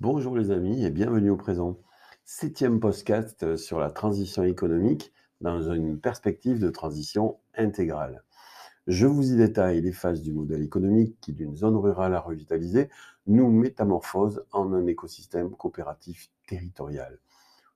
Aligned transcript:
Bonjour 0.00 0.36
les 0.36 0.52
amis 0.52 0.84
et 0.84 0.90
bienvenue 0.90 1.30
au 1.30 1.36
présent. 1.36 1.76
Septième 2.24 2.78
podcast 2.78 3.56
sur 3.56 3.80
la 3.80 3.90
transition 3.90 4.44
économique 4.44 5.12
dans 5.40 5.72
une 5.72 5.98
perspective 5.98 6.60
de 6.60 6.70
transition 6.70 7.38
intégrale. 7.56 8.22
Je 8.86 9.08
vous 9.08 9.32
y 9.32 9.36
détaille 9.36 9.80
les 9.80 9.90
phases 9.90 10.22
du 10.22 10.32
modèle 10.32 10.62
économique 10.62 11.16
qui, 11.20 11.32
d'une 11.32 11.56
zone 11.56 11.74
rurale 11.74 12.14
à 12.14 12.20
revitaliser, 12.20 12.90
nous 13.26 13.50
métamorphose 13.50 14.44
en 14.52 14.72
un 14.72 14.86
écosystème 14.86 15.50
coopératif 15.50 16.30
territorial. 16.46 17.18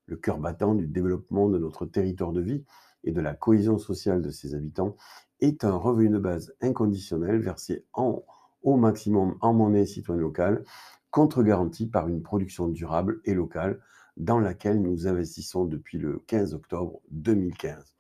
Le 0.06 0.14
cœur 0.14 0.38
battant 0.38 0.76
du 0.76 0.86
développement 0.86 1.48
de 1.48 1.58
notre 1.58 1.86
territoire 1.86 2.30
de 2.30 2.40
vie 2.40 2.64
et 3.02 3.10
de 3.10 3.20
la 3.20 3.34
cohésion 3.34 3.78
sociale 3.78 4.22
de 4.22 4.30
ses 4.30 4.54
habitants 4.54 4.94
est 5.40 5.64
un 5.64 5.74
revenu 5.74 6.08
de 6.08 6.18
base 6.20 6.54
inconditionnel 6.60 7.40
versé 7.40 7.84
au 7.94 8.76
maximum 8.76 9.36
en 9.40 9.52
monnaie 9.52 9.86
citoyenne 9.86 10.22
locale 10.22 10.64
contre-garantie 11.12 11.86
par 11.86 12.08
une 12.08 12.22
production 12.22 12.66
durable 12.66 13.20
et 13.24 13.34
locale 13.34 13.78
dans 14.16 14.40
laquelle 14.40 14.82
nous 14.82 15.06
investissons 15.06 15.66
depuis 15.66 15.98
le 15.98 16.18
15 16.26 16.54
octobre 16.54 17.00
2015. 17.10 17.94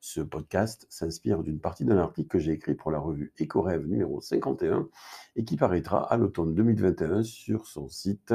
Ce 0.00 0.20
podcast 0.20 0.86
s'inspire 0.88 1.42
d'une 1.42 1.58
partie 1.58 1.84
d'un 1.84 1.98
article 1.98 2.28
que 2.28 2.38
j'ai 2.38 2.52
écrit 2.52 2.74
pour 2.74 2.92
la 2.92 3.00
revue 3.00 3.32
EcoRêve 3.40 3.86
numéro 3.86 4.20
51 4.20 4.88
et 5.34 5.44
qui 5.44 5.56
paraîtra 5.56 6.04
à 6.10 6.16
l'automne 6.16 6.54
2021 6.54 7.24
sur 7.24 7.66
son 7.66 7.88
site 7.88 8.32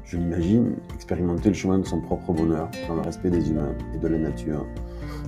Je 0.04 0.18
l'imagine 0.18 0.76
expérimenter 0.94 1.50
le 1.50 1.56
chemin 1.56 1.80
de 1.80 1.86
son 1.86 2.02
propre 2.02 2.34
bonheur 2.34 2.70
dans 2.88 2.96
le 2.96 3.02
respect 3.02 3.30
des 3.30 3.50
humains 3.50 3.74
et 3.94 3.98
de 3.98 4.08
la 4.08 4.18
nature. 4.18 4.66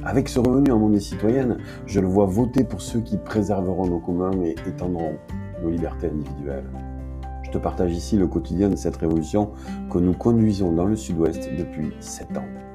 Avec 0.04 0.30
ce 0.30 0.40
revenu 0.40 0.72
en 0.72 0.80
monnaie 0.80 1.00
citoyenne, 1.00 1.58
je 1.86 2.00
le 2.00 2.08
vois 2.08 2.26
voter 2.26 2.64
pour 2.64 2.82
ceux 2.82 3.02
qui 3.02 3.18
préserveront 3.18 3.88
nos 3.88 4.00
communs 4.00 4.32
et 4.44 4.56
étendront 4.68 5.16
nos 5.62 5.70
libertés 5.70 6.08
individuelles. 6.08 6.70
Je 7.44 7.52
te 7.52 7.58
partage 7.58 7.94
ici 7.94 8.16
le 8.16 8.28
quotidien 8.28 8.70
de 8.70 8.76
cette 8.76 8.98
révolution 8.98 9.52
que 9.90 9.98
nous 9.98 10.14
conduisons 10.14 10.72
dans 10.72 10.86
le 10.86 10.96
sud-ouest 10.96 11.50
depuis 11.58 11.92
sept 12.00 12.38
ans. 12.38 12.69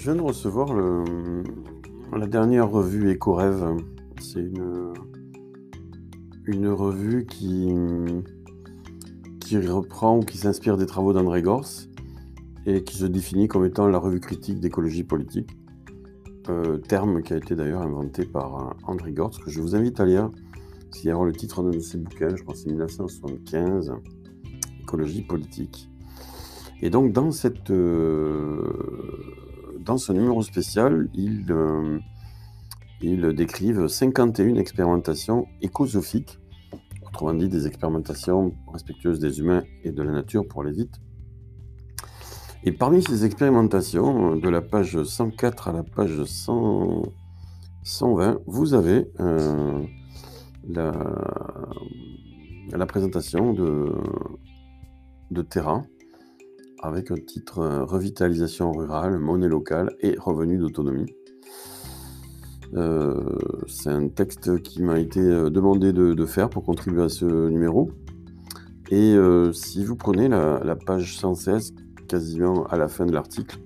Je, 0.00 0.06
viens 0.06 0.16
de 0.16 0.22
recevoir 0.22 0.74
la 2.16 2.26
dernière 2.26 2.70
revue 2.70 3.10
Éco-Rêve. 3.10 3.76
C'est 4.18 4.40
une, 4.40 4.94
une 6.46 6.68
revue 6.68 7.26
qui, 7.26 7.68
qui 9.40 9.58
reprend 9.58 10.16
ou 10.16 10.20
qui 10.20 10.38
s'inspire 10.38 10.78
des 10.78 10.86
travaux 10.86 11.12
d'André 11.12 11.42
Gors 11.42 11.66
et 12.64 12.82
qui 12.82 12.96
se 12.96 13.04
définit 13.04 13.46
comme 13.46 13.66
étant 13.66 13.88
la 13.88 13.98
revue 13.98 14.20
critique 14.20 14.58
d'écologie 14.58 15.04
politique. 15.04 15.50
Euh, 16.48 16.78
terme 16.78 17.22
qui 17.22 17.34
a 17.34 17.36
été 17.36 17.54
d'ailleurs 17.54 17.82
inventé 17.82 18.24
par 18.24 18.54
euh, 18.54 18.72
André 18.84 19.12
Gors, 19.12 19.38
que 19.38 19.50
je 19.50 19.60
vous 19.60 19.76
invite 19.76 20.00
à 20.00 20.06
lire. 20.06 20.30
Y 21.04 21.10
a 21.10 21.22
le 21.22 21.32
titre 21.32 21.62
de 21.62 21.78
ses 21.78 21.98
bouquins, 21.98 22.34
je 22.34 22.42
crois 22.42 22.54
c'est 22.54 22.70
1975, 22.70 23.92
Écologie 24.80 25.20
politique. 25.20 25.90
Et 26.80 26.88
donc 26.88 27.12
dans 27.12 27.30
cette, 27.32 27.70
euh, 27.70 28.72
dans 29.80 29.96
ce 29.96 30.12
numéro 30.12 30.42
spécial, 30.42 31.08
ils, 31.14 31.50
euh, 31.50 31.98
décrivent 33.32 33.88
51 33.88 34.56
expérimentations 34.56 35.46
écosophiques, 35.62 36.38
autrement 37.06 37.32
dit 37.34 37.48
des 37.48 37.66
expérimentations 37.66 38.54
respectueuses 38.72 39.18
des 39.18 39.40
humains 39.40 39.64
et 39.82 39.90
de 39.90 40.02
la 40.02 40.12
nature 40.12 40.46
pour 40.46 40.62
les 40.64 40.72
vite. 40.72 41.00
Et 42.62 42.72
parmi 42.72 43.02
ces 43.02 43.24
expérimentations, 43.24 44.36
de 44.36 44.48
la 44.50 44.60
page 44.60 45.02
104 45.02 45.68
à 45.68 45.72
la 45.72 45.82
page 45.82 46.22
120, 46.24 48.38
vous 48.46 48.74
avez 48.74 49.06
euh, 49.18 49.82
la, 50.68 50.92
la, 52.70 52.84
présentation 52.84 53.54
de, 53.54 53.94
de 55.30 55.40
Terra, 55.40 55.84
avec 56.82 57.10
un 57.10 57.16
titre 57.16 57.60
euh, 57.60 57.84
Revitalisation 57.84 58.72
rurale, 58.72 59.18
monnaie 59.18 59.48
locale 59.48 59.94
et 60.00 60.16
revenus 60.18 60.60
d'autonomie. 60.60 61.14
Euh, 62.74 63.36
c'est 63.66 63.90
un 63.90 64.08
texte 64.08 64.62
qui 64.62 64.82
m'a 64.82 64.98
été 64.98 65.20
euh, 65.20 65.50
demandé 65.50 65.92
de, 65.92 66.26
faire 66.26 66.48
pour 66.50 66.64
contribuer 66.64 67.02
à 67.02 67.08
ce 67.08 67.48
numéro. 67.48 67.90
Et 68.92 69.16
si 69.52 69.84
vous 69.84 69.94
prenez 69.94 70.28
la, 70.28 70.74
page 70.74 71.16
116, 71.16 71.74
quasiment 72.08 72.66
à 72.66 72.76
la 72.76 72.88
fin 72.88 73.06
de 73.06 73.12
l'article, 73.12 73.60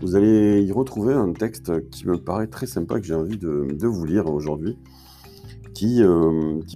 vous 0.00 0.14
allez 0.14 0.62
y 0.62 0.70
retrouver 0.70 1.12
un 1.12 1.32
texte 1.32 1.90
qui 1.90 2.06
me 2.06 2.18
paraît 2.18 2.46
très 2.46 2.66
sympa, 2.66 3.00
que 3.00 3.04
j'ai 3.04 3.16
envie 3.16 3.36
de, 3.36 3.86
vous 3.88 4.04
lire 4.04 4.32
aujourd'hui, 4.32 4.78
qui, 5.74 6.04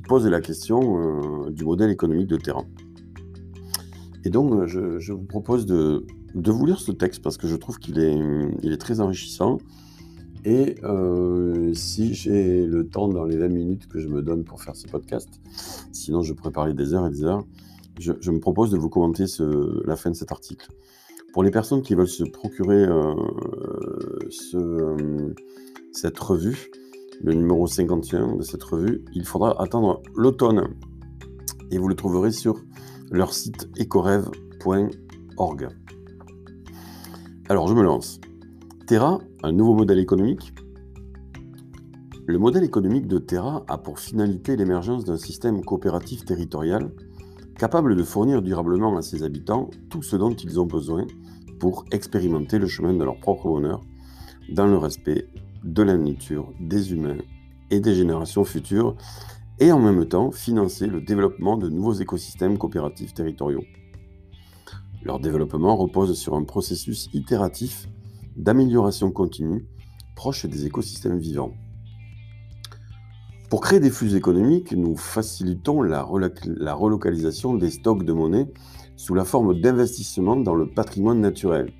pose 0.09 0.27
la 0.27 0.41
question 0.41 1.49
du 1.51 1.65
modèle 1.65 1.91
économique 1.91 2.27
de 2.27 2.37
terrain. 2.37 2.67
Et 4.25 4.31
donc, 4.31 4.53
euh, 4.53 4.99
je, 4.99 5.13
vous 5.13 5.25
propose 5.25 5.67
de, 5.67 6.07
vous 6.35 6.67
lire 6.67 6.81
ce 6.81 6.93
texte 6.93 7.23
parce 7.23 7.37
que 7.37 7.49
je 7.49 7.57
trouve 7.57 7.79
qu'il 7.79 7.99
est, 7.99 8.77
très 8.77 9.01
enrichissant. 9.01 9.59
Et 10.45 10.77
euh, 10.83 11.73
si 11.75 12.15
j'ai 12.15 12.67
le 12.67 12.89
temps 12.89 13.09
dans 13.09 13.25
les 13.25 13.37
20 13.37 13.49
minutes 13.49 13.89
que 13.89 14.01
je 14.01 14.09
me 14.09 14.23
donne 14.23 14.45
pour 14.45 14.63
faire 14.63 14.75
ce 14.75 14.89
podcast, 14.89 15.29
sinon 15.93 16.23
je 16.23 16.33
pourrais 16.33 16.51
parler 16.51 16.75
des 16.75 16.95
heures 16.95 17.07
et 17.07 17.11
des 17.11 17.25
heures, 17.25 17.45
je, 17.99 18.31
me 18.31 18.41
propose 18.41 18.71
de 18.71 18.77
vous 18.77 18.89
commenter 18.89 19.25
la 19.85 19.97
fin 19.97 20.11
de 20.11 20.17
cet 20.17 20.33
article. 20.33 20.69
Pour 21.33 21.43
les 21.43 21.51
personnes 21.51 21.83
qui 21.83 21.95
veulent 21.95 22.09
se 22.09 22.25
procurer 22.25 22.85
euh, 22.85 23.15
ce, 24.31 25.33
cette 25.93 26.19
revue, 26.19 26.71
le 27.23 27.35
numéro 27.35 27.67
51 27.67 28.37
de 28.37 28.43
cette 28.43 28.63
revue, 28.65 29.05
il 29.15 29.25
faudra 29.25 29.61
attendre 29.63 30.03
l'automne. 30.17 30.69
Et 31.71 31.79
vous 31.79 31.89
le 31.89 31.95
trouverez 31.95 32.33
sur 32.33 32.57
leur 33.13 33.35
site 33.35 33.69
ecorêve.org. 33.79 35.69
Alors 37.51 37.69
je 37.69 37.75
me 37.75 37.83
lance. 37.83 38.19
Terra, 38.87 39.19
un 39.43 39.53
nouveau 39.53 39.75
modèle 39.75 39.99
économique. 39.99 40.55
Le 42.27 42.39
modèle 42.39 42.65
économique 42.65 43.07
de 43.07 43.19
Terra 43.19 43.65
a 43.69 43.77
pour 43.77 43.99
finalité 43.99 44.57
l'émergence 44.57 45.05
d'un 45.05 45.19
système 45.19 45.63
coopératif 45.63 46.25
territorial 46.25 46.91
capable 47.59 47.97
de 47.97 48.03
fournir 48.03 48.41
durablement 48.41 48.97
à 48.97 49.03
ses 49.03 49.23
habitants 49.23 49.69
tout 49.91 50.03
ce 50.03 50.17
dont 50.17 50.33
ils 50.33 50.59
ont 50.59 50.67
besoin 50.67 51.07
pour 51.61 51.85
expérimenter 51.93 52.59
le 52.59 52.67
chemin 52.67 52.95
de 52.95 53.05
leur 53.05 53.21
propre 53.21 53.45
bonheur 53.45 53.83
dans 54.51 54.67
le 54.67 54.79
respect 54.79 55.29
de 55.63 55.83
la 55.83 55.99
nature, 55.99 56.51
des 56.61 56.93
humains 56.93 57.19
et 57.71 57.79
des 57.79 57.95
générations 57.95 58.45
futures 58.45 58.97
et 59.63 59.71
en 59.71 59.79
même 59.79 60.07
temps 60.07 60.33
financer 60.33 60.89
le 60.89 61.01
développement 61.01 61.57
de 61.57 61.69
nouveaux 61.69 61.93
écosystèmes 61.93 62.59
coopératifs 62.59 63.15
territoriaux. 63.15 63.63
Leur 65.05 65.21
développement 65.21 65.77
repose 65.77 66.19
sur 66.19 66.35
un 66.35 66.43
processus 66.43 67.09
itératif 67.13 67.87
d'amélioration 68.37 69.13
continue 69.13 69.65
proche 70.17 70.47
des 70.47 70.67
écosystèmes 70.67 71.19
vivants. 71.19 71.53
Pour 73.51 73.61
créer 73.61 73.79
des 73.79 73.91
flux 73.91 74.17
économiques, 74.17 74.73
nous 74.73 74.97
facilitons 74.97 75.81
la, 75.83 76.03
relocalisation 76.03 77.55
des 77.55 77.71
stocks 77.71 78.03
de 78.03 78.13
monnaie 78.13 78.53
sous 78.97 79.15
la 79.15 79.25
forme 79.25 79.61
d'investissements 79.61 80.37
dans 80.37 80.57
le 80.57 80.67
patrimoine 80.67 81.21
naturel, 81.21 81.73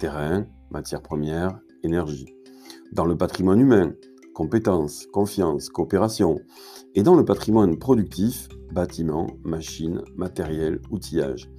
terrain, 0.00 0.46
matières 0.72 1.02
premières, 1.02 1.60
énergie, 1.84 2.34
dans 2.92 3.04
le 3.04 3.16
patrimoine 3.16 3.60
humain, 3.60 3.92
compétences, 4.34 5.06
confiance, 5.12 5.68
coopération, 5.68 6.40
et 6.94 7.02
dans 7.02 7.14
le 7.14 7.24
patrimoine 7.24 7.76
productif, 7.76 8.48
bâtiments, 8.72 9.28
machines, 9.44 10.02
matériel, 10.16 10.80
outillage, 10.90 11.50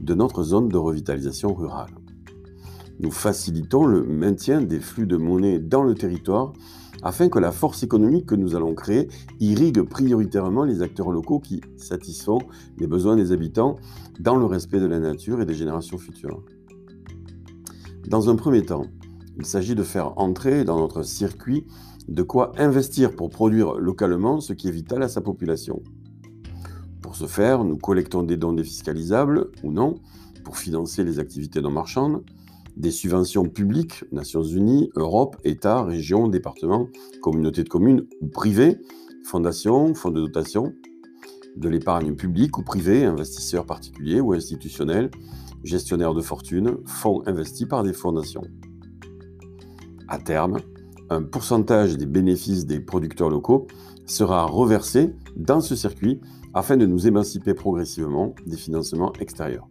de 0.00 0.14
notre 0.14 0.42
zone 0.42 0.68
de 0.68 0.76
revitalisation 0.76 1.54
rurale. 1.54 1.94
Nous 3.00 3.10
facilitons 3.10 3.86
le 3.86 4.04
maintien 4.04 4.60
des 4.60 4.80
flux 4.80 5.06
de 5.06 5.16
monnaie 5.16 5.58
dans 5.58 5.82
le 5.82 5.94
territoire 5.94 6.52
afin 7.02 7.28
que 7.28 7.38
la 7.38 7.50
force 7.50 7.82
économique 7.82 8.26
que 8.26 8.34
nous 8.34 8.54
allons 8.54 8.74
créer 8.74 9.08
irrigue 9.40 9.82
prioritairement 9.82 10.64
les 10.64 10.82
acteurs 10.82 11.10
locaux 11.10 11.40
qui 11.40 11.60
satisfont 11.76 12.38
les 12.78 12.86
besoins 12.86 13.16
des 13.16 13.32
habitants 13.32 13.76
dans 14.20 14.36
le 14.36 14.44
respect 14.44 14.78
de 14.78 14.86
la 14.86 15.00
nature 15.00 15.40
et 15.40 15.46
des 15.46 15.54
générations 15.54 15.98
futures. 15.98 16.44
Dans 18.06 18.30
un 18.30 18.36
premier 18.36 18.62
temps, 18.62 18.86
il 19.38 19.46
s'agit 19.46 19.74
de 19.74 19.82
faire 19.82 20.18
entrer 20.18 20.64
dans 20.64 20.78
notre 20.78 21.02
circuit 21.02 21.66
de 22.08 22.22
quoi 22.22 22.52
investir 22.58 23.14
pour 23.14 23.30
produire 23.30 23.74
localement 23.74 24.40
ce 24.40 24.52
qui 24.52 24.68
est 24.68 24.72
vital 24.72 25.02
à 25.02 25.08
sa 25.08 25.20
population. 25.20 25.82
Pour 27.00 27.16
ce 27.16 27.26
faire, 27.26 27.64
nous 27.64 27.76
collectons 27.76 28.22
des 28.22 28.36
dons 28.36 28.52
défiscalisables 28.52 29.50
ou 29.62 29.72
non 29.72 29.96
pour 30.44 30.56
financer 30.56 31.04
les 31.04 31.18
activités 31.18 31.60
non 31.60 31.70
marchandes, 31.70 32.24
des 32.76 32.90
subventions 32.90 33.48
publiques, 33.48 34.04
Nations 34.12 34.42
Unies, 34.42 34.90
Europe, 34.96 35.36
États, 35.44 35.84
régions, 35.84 36.28
départements, 36.28 36.88
communautés 37.20 37.64
de 37.64 37.68
communes 37.68 38.06
ou 38.20 38.28
privées, 38.28 38.78
fondations, 39.24 39.94
fonds 39.94 40.10
de 40.10 40.20
dotation, 40.20 40.72
de 41.56 41.68
l'épargne 41.68 42.14
publique 42.14 42.56
ou 42.58 42.62
privée, 42.62 43.04
investisseurs 43.04 43.66
particuliers 43.66 44.20
ou 44.20 44.32
institutionnels, 44.32 45.10
gestionnaires 45.64 46.14
de 46.14 46.22
fortune, 46.22 46.78
fonds 46.86 47.22
investis 47.26 47.66
par 47.66 47.82
des 47.82 47.92
fondations. 47.92 48.44
À 50.08 50.18
terme, 50.18 50.58
un 51.12 51.22
pourcentage 51.22 51.96
des 51.96 52.06
bénéfices 52.06 52.66
des 52.66 52.80
producteurs 52.80 53.30
locaux 53.30 53.66
sera 54.06 54.44
reversé 54.44 55.14
dans 55.36 55.60
ce 55.60 55.76
circuit 55.76 56.20
afin 56.54 56.76
de 56.76 56.86
nous 56.86 57.06
émanciper 57.06 57.54
progressivement 57.54 58.34
des 58.46 58.56
financements 58.56 59.12
extérieurs. 59.20 59.68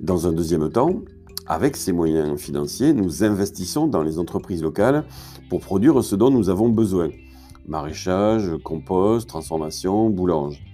Dans 0.00 0.26
un 0.26 0.32
deuxième 0.32 0.68
temps, 0.70 1.02
avec 1.46 1.76
ces 1.76 1.92
moyens 1.92 2.40
financiers, 2.40 2.92
nous 2.92 3.22
investissons 3.22 3.86
dans 3.86 4.02
les 4.02 4.18
entreprises 4.18 4.62
locales 4.62 5.04
pour 5.48 5.60
produire 5.60 6.02
ce 6.02 6.16
dont 6.16 6.30
nous 6.30 6.50
avons 6.50 6.68
besoin. 6.68 7.08
Maraîchage, 7.66 8.50
compost, 8.64 9.28
transformation, 9.28 10.10
boulange. 10.10 10.65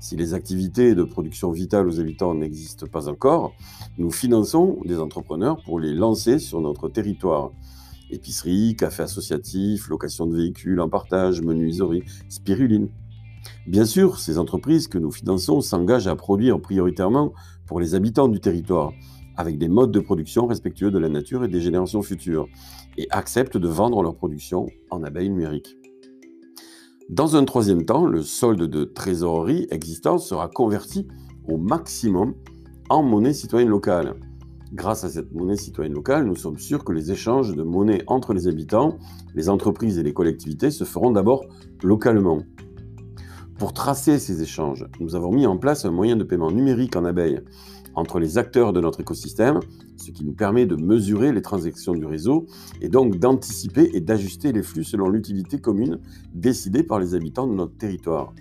Si 0.00 0.14
les 0.14 0.32
activités 0.32 0.94
de 0.94 1.02
production 1.02 1.50
vitale 1.50 1.88
aux 1.88 1.98
habitants 1.98 2.32
n'existent 2.32 2.86
pas 2.86 3.08
encore, 3.08 3.52
nous 3.98 4.12
finançons 4.12 4.78
des 4.84 5.00
entrepreneurs 5.00 5.60
pour 5.64 5.80
les 5.80 5.92
lancer 5.92 6.38
sur 6.38 6.60
notre 6.60 6.88
territoire. 6.88 7.50
Épicerie, 8.10 8.76
café 8.76 9.02
associatif, 9.02 9.88
location 9.88 10.26
de 10.26 10.36
véhicules 10.36 10.80
en 10.80 10.88
partage, 10.88 11.42
menuiserie, 11.42 12.04
spiruline. 12.28 12.88
Bien 13.66 13.84
sûr, 13.84 14.20
ces 14.20 14.38
entreprises 14.38 14.86
que 14.86 14.98
nous 14.98 15.10
finançons 15.10 15.60
s'engagent 15.60 16.06
à 16.06 16.14
produire 16.14 16.60
prioritairement 16.60 17.32
pour 17.66 17.80
les 17.80 17.96
habitants 17.96 18.28
du 18.28 18.38
territoire, 18.38 18.92
avec 19.36 19.58
des 19.58 19.68
modes 19.68 19.92
de 19.92 20.00
production 20.00 20.46
respectueux 20.46 20.92
de 20.92 20.98
la 20.98 21.08
nature 21.08 21.44
et 21.44 21.48
des 21.48 21.60
générations 21.60 22.02
futures, 22.02 22.46
et 22.96 23.08
acceptent 23.10 23.56
de 23.56 23.68
vendre 23.68 24.02
leur 24.02 24.14
production 24.14 24.68
en 24.90 25.02
abeilles 25.02 25.28
numériques. 25.30 25.77
Dans 27.08 27.36
un 27.36 27.46
troisième 27.46 27.86
temps, 27.86 28.04
le 28.04 28.22
solde 28.22 28.64
de 28.64 28.84
trésorerie 28.84 29.66
existant 29.70 30.18
sera 30.18 30.46
converti 30.46 31.08
au 31.48 31.56
maximum 31.56 32.34
en 32.90 33.02
monnaie 33.02 33.32
citoyenne 33.32 33.70
locale. 33.70 34.16
Grâce 34.74 35.04
à 35.04 35.08
cette 35.08 35.32
monnaie 35.32 35.56
citoyenne 35.56 35.94
locale, 35.94 36.26
nous 36.26 36.36
sommes 36.36 36.58
sûrs 36.58 36.84
que 36.84 36.92
les 36.92 37.10
échanges 37.10 37.56
de 37.56 37.62
monnaie 37.62 38.02
entre 38.08 38.34
les 38.34 38.46
habitants, 38.46 38.98
les 39.34 39.48
entreprises 39.48 39.96
et 39.96 40.02
les 40.02 40.12
collectivités 40.12 40.70
se 40.70 40.84
feront 40.84 41.10
d'abord 41.10 41.46
localement. 41.82 42.42
Pour 43.58 43.72
tracer 43.72 44.18
ces 44.18 44.42
échanges, 44.42 44.86
nous 45.00 45.16
avons 45.16 45.32
mis 45.32 45.46
en 45.46 45.56
place 45.56 45.86
un 45.86 45.90
moyen 45.90 46.16
de 46.16 46.24
paiement 46.24 46.50
numérique 46.50 46.94
en 46.94 47.06
abeille 47.06 47.40
entre 47.94 48.18
les 48.18 48.36
acteurs 48.36 48.74
de 48.74 48.82
notre 48.82 49.00
écosystème, 49.00 49.60
ce 49.98 50.10
qui 50.10 50.24
nous 50.24 50.32
permet 50.32 50.66
de 50.66 50.76
mesurer 50.76 51.32
les 51.32 51.42
transactions 51.42 51.92
du 51.92 52.06
réseau 52.06 52.46
et 52.80 52.88
donc 52.88 53.18
d'anticiper 53.18 53.90
et 53.94 54.00
d'ajuster 54.00 54.52
les 54.52 54.62
flux 54.62 54.84
selon 54.84 55.08
l'utilité 55.08 55.58
commune 55.58 56.00
décidée 56.34 56.82
par 56.82 56.98
les 56.98 57.14
habitants 57.14 57.46
de 57.46 57.54
notre 57.54 57.76
territoire. 57.76 58.32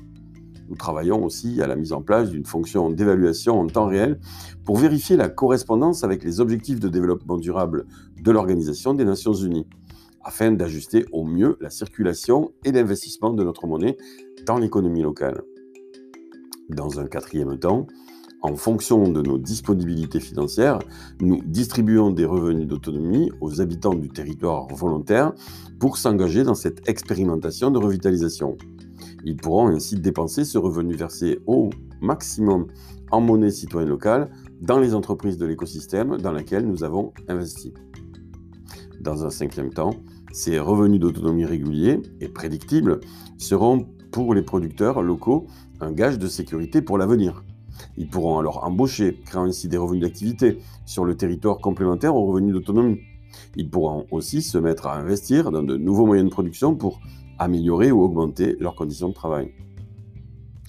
Nous 0.69 0.75
travaillons 0.75 1.23
aussi 1.23 1.61
à 1.61 1.67
la 1.67 1.75
mise 1.75 1.93
en 1.93 2.01
place 2.01 2.29
d'une 2.29 2.45
fonction 2.45 2.89
d'évaluation 2.89 3.59
en 3.59 3.67
temps 3.67 3.87
réel 3.87 4.19
pour 4.65 4.77
vérifier 4.77 5.15
la 5.15 5.29
correspondance 5.29 6.03
avec 6.03 6.23
les 6.23 6.39
objectifs 6.41 6.79
de 6.79 6.89
développement 6.89 7.37
durable 7.37 7.85
de 8.21 8.31
l'Organisation 8.31 8.93
des 8.93 9.05
Nations 9.05 9.33
Unies 9.33 9.65
afin 10.23 10.51
d'ajuster 10.51 11.05
au 11.13 11.23
mieux 11.23 11.57
la 11.61 11.69
circulation 11.69 12.51
et 12.65 12.73
l'investissement 12.73 13.31
de 13.31 13.43
notre 13.45 13.65
monnaie 13.65 13.97
dans 14.45 14.57
l'économie 14.57 15.01
locale. 15.01 15.41
Dans 16.69 16.99
un 16.99 17.07
quatrième 17.07 17.57
temps, 17.57 17.87
en 18.47 18.55
fonction 18.55 19.09
de 19.09 19.21
nos 19.21 19.37
disponibilités 19.37 20.21
financières, 20.21 20.79
nous 21.19 21.41
distribuons 21.45 22.11
des 22.11 22.23
revenus 22.23 22.65
d'autonomie 22.65 23.29
aux 23.41 23.59
habitants 23.59 23.93
du 23.93 24.07
territoire 24.09 24.67
volontaire 24.73 25.33
pour 25.79 25.97
s'engager 25.97 26.43
dans 26.43 26.55
cette 26.55 26.87
expérimentation 26.87 27.71
de 27.71 27.77
revitalisation. 27.77 28.57
Ils 29.25 29.35
pourront 29.35 29.67
ainsi 29.67 29.99
dépenser 29.99 30.45
ce 30.45 30.57
revenu 30.57 30.95
versé 30.95 31.39
au 31.45 31.71
maximum 32.01 32.67
en 33.11 33.19
monnaie 33.19 33.51
citoyenne 33.51 33.89
locale 33.89 34.29
dans 34.61 34.79
les 34.79 34.95
entreprises 34.95 35.37
de 35.37 35.45
l'écosystème 35.45 36.17
dans 36.17 36.31
lesquelles 36.31 36.65
nous 36.65 36.85
avons 36.85 37.11
investi. 37.27 37.73
Dans 39.01 39.25
un 39.25 39.29
cinquième 39.29 39.73
temps, 39.73 39.91
ces 40.31 40.57
revenus 40.57 41.01
d'autonomie 41.01 41.45
réguliers 41.45 42.01
et 42.21 42.29
prédictibles 42.29 43.01
seront 43.37 43.87
pour 44.11 44.33
les 44.33 44.41
producteurs 44.41 45.01
locaux 45.01 45.47
un 45.81 45.91
gage 45.91 46.17
de 46.17 46.27
sécurité 46.27 46.81
pour 46.81 46.97
l'avenir. 46.97 47.43
Ils 47.97 48.09
pourront 48.09 48.39
alors 48.39 48.63
embaucher, 48.63 49.19
créant 49.25 49.45
ainsi 49.45 49.67
des 49.67 49.77
revenus 49.77 50.03
d'activité 50.03 50.59
sur 50.85 51.05
le 51.05 51.15
territoire 51.15 51.59
complémentaire 51.59 52.15
aux 52.15 52.25
revenus 52.25 52.53
d'autonomie. 52.53 52.99
Ils 53.55 53.69
pourront 53.69 54.05
aussi 54.11 54.41
se 54.41 54.57
mettre 54.57 54.87
à 54.87 54.97
investir 54.97 55.51
dans 55.51 55.63
de 55.63 55.77
nouveaux 55.77 56.05
moyens 56.05 56.29
de 56.29 56.33
production 56.33 56.75
pour 56.75 56.99
améliorer 57.39 57.91
ou 57.91 58.01
augmenter 58.01 58.55
leurs 58.59 58.75
conditions 58.75 59.09
de 59.09 59.13
travail. 59.13 59.51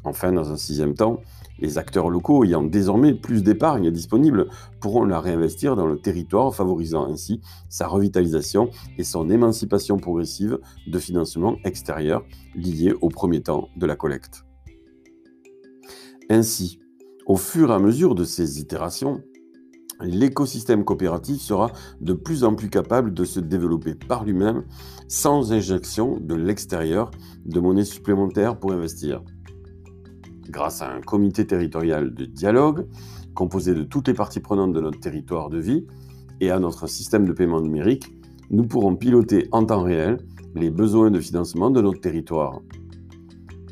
Enfin, 0.04 0.32
dans 0.32 0.50
un 0.52 0.56
sixième 0.56 0.94
temps, 0.94 1.20
les 1.58 1.76
acteurs 1.76 2.08
locaux 2.08 2.44
ayant 2.44 2.62
désormais 2.62 3.14
plus 3.14 3.42
d'épargne 3.42 3.90
disponible 3.90 4.48
pourront 4.80 5.04
la 5.04 5.20
réinvestir 5.20 5.76
dans 5.76 5.86
le 5.86 5.98
territoire, 5.98 6.54
favorisant 6.54 7.06
ainsi 7.06 7.40
sa 7.68 7.88
revitalisation 7.88 8.70
et 8.96 9.04
son 9.04 9.28
émancipation 9.28 9.96
progressive 9.96 10.58
de 10.86 10.98
financement 10.98 11.56
extérieur 11.64 12.24
liés 12.54 12.94
au 13.00 13.08
premier 13.08 13.42
temps 13.42 13.68
de 13.76 13.86
la 13.86 13.96
collecte. 13.96 14.44
Ainsi, 16.30 16.78
au 17.28 17.36
fur 17.36 17.70
et 17.70 17.74
à 17.74 17.78
mesure 17.78 18.14
de 18.14 18.24
ces 18.24 18.58
itérations, 18.58 19.20
l'écosystème 20.00 20.84
coopératif 20.84 21.40
sera 21.40 21.70
de 22.00 22.14
plus 22.14 22.42
en 22.42 22.54
plus 22.54 22.70
capable 22.70 23.14
de 23.14 23.24
se 23.24 23.38
développer 23.38 23.94
par 23.94 24.24
lui-même 24.24 24.64
sans 25.06 25.52
injection 25.52 26.18
de 26.20 26.34
l'extérieur 26.34 27.10
de 27.44 27.60
monnaie 27.60 27.84
supplémentaire 27.84 28.58
pour 28.58 28.72
investir 28.72 29.22
grâce 30.48 30.80
à 30.80 30.90
un 30.90 31.00
comité 31.00 31.46
territorial 31.46 32.14
de 32.14 32.24
dialogue 32.24 32.86
composé 33.34 33.74
de 33.74 33.82
toutes 33.82 34.08
les 34.08 34.14
parties 34.14 34.40
prenantes 34.40 34.72
de 34.72 34.80
notre 34.80 34.98
territoire 34.98 35.50
de 35.50 35.58
vie 35.58 35.86
et 36.40 36.50
à 36.50 36.58
notre 36.58 36.86
système 36.86 37.26
de 37.26 37.32
paiement 37.32 37.60
numérique, 37.60 38.06
nous 38.50 38.64
pourrons 38.64 38.96
piloter 38.96 39.48
en 39.52 39.64
temps 39.64 39.82
réel 39.82 40.18
les 40.54 40.70
besoins 40.70 41.10
de 41.10 41.20
financement 41.20 41.70
de 41.70 41.82
notre 41.82 42.00
territoire. 42.00 42.60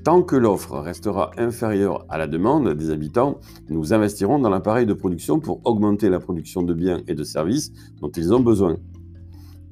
Tant 0.06 0.22
que 0.22 0.36
l'offre 0.36 0.78
restera 0.78 1.32
inférieure 1.36 2.06
à 2.08 2.16
la 2.16 2.28
demande 2.28 2.74
des 2.74 2.90
habitants, 2.92 3.40
nous 3.68 3.92
investirons 3.92 4.38
dans 4.38 4.50
l'appareil 4.50 4.86
de 4.86 4.92
production 4.92 5.40
pour 5.40 5.60
augmenter 5.64 6.08
la 6.08 6.20
production 6.20 6.62
de 6.62 6.74
biens 6.74 7.00
et 7.08 7.14
de 7.14 7.24
services 7.24 7.72
dont 8.00 8.10
ils 8.10 8.32
ont 8.32 8.38
besoin. 8.38 8.76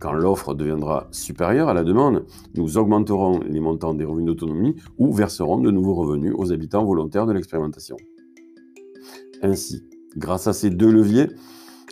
Quand 0.01 0.13
l'offre 0.13 0.55
deviendra 0.55 1.07
supérieure 1.13 1.69
à 1.69 1.73
la 1.73 1.85
demande, 1.85 2.25
nous 2.57 2.79
augmenterons 2.79 3.43
les 3.49 3.61
montants 3.61 3.95
des 3.95 4.05
revenus 4.05 4.27
d'autonomie 4.27 4.75
ou 4.99 5.13
verserons 5.13 5.61
de 5.61 5.71
nouveaux 5.71 5.95
revenus 5.95 6.35
aux 6.37 6.53
habitants 6.53 6.85
volontaires 6.85 7.27
de 7.27 7.33
l'expérimentation. 7.33 7.97
Ainsi, 9.41 9.85
grâce 10.17 10.49
à 10.49 10.53
ces 10.53 10.71
deux 10.71 10.91
leviers, 10.91 11.29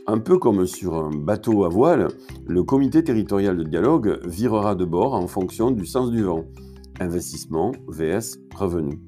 un 0.09 0.19
peu 0.19 0.39
comme 0.39 0.67
sur 0.67 0.95
un 0.95 1.11
bateau 1.11 1.63
à 1.63 1.69
voile, 1.69 2.09
le 2.49 2.65
comité 2.65 3.05
territorial 3.05 3.57
de 3.57 3.63
dialogue 3.63 4.19
virera 4.27 4.75
de 4.75 4.85
bord 4.85 5.15
en 5.15 5.29
fonction 5.29 5.71
du 5.71 5.87
sens 5.87 6.11
du 6.11 6.25
vent. 6.25 6.45
Investissement 7.01 7.73
vs 7.89 8.39
revenu. 8.55 8.99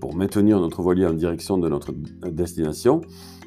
Pour 0.00 0.14
maintenir 0.14 0.60
notre 0.60 0.82
voilier 0.82 1.06
en 1.06 1.14
direction 1.14 1.58
de 1.58 1.68
notre 1.68 1.92
destination, 2.30 3.00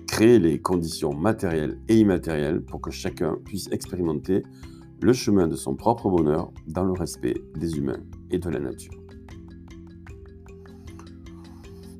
créer 0.07 0.39
les 0.39 0.59
conditions 0.59 1.13
matérielles 1.13 1.79
et 1.87 1.99
immatérielles 1.99 2.61
pour 2.61 2.81
que 2.81 2.91
chacun 2.91 3.37
puisse 3.45 3.69
expérimenter 3.71 4.43
le 5.01 5.13
chemin 5.13 5.47
de 5.47 5.55
son 5.55 5.75
propre 5.75 6.09
bonheur 6.09 6.51
dans 6.67 6.83
le 6.83 6.93
respect 6.93 7.35
des 7.55 7.77
humains 7.77 7.99
et 8.31 8.39
de 8.39 8.49
la 8.49 8.59
nature. 8.59 8.93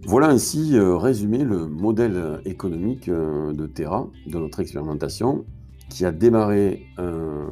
Voilà 0.08 0.30
ainsi 0.30 0.78
euh, 0.78 0.96
résumé 0.96 1.44
le 1.44 1.68
modèle 1.68 2.40
économique 2.46 3.10
euh, 3.10 3.52
de 3.52 3.68
Terra, 3.68 4.08
de 4.26 4.40
notre 4.40 4.62
expérimentation, 4.62 5.46
qui 5.90 6.06
a 6.06 6.12
démarré 6.12 6.88
euh, 6.98 7.46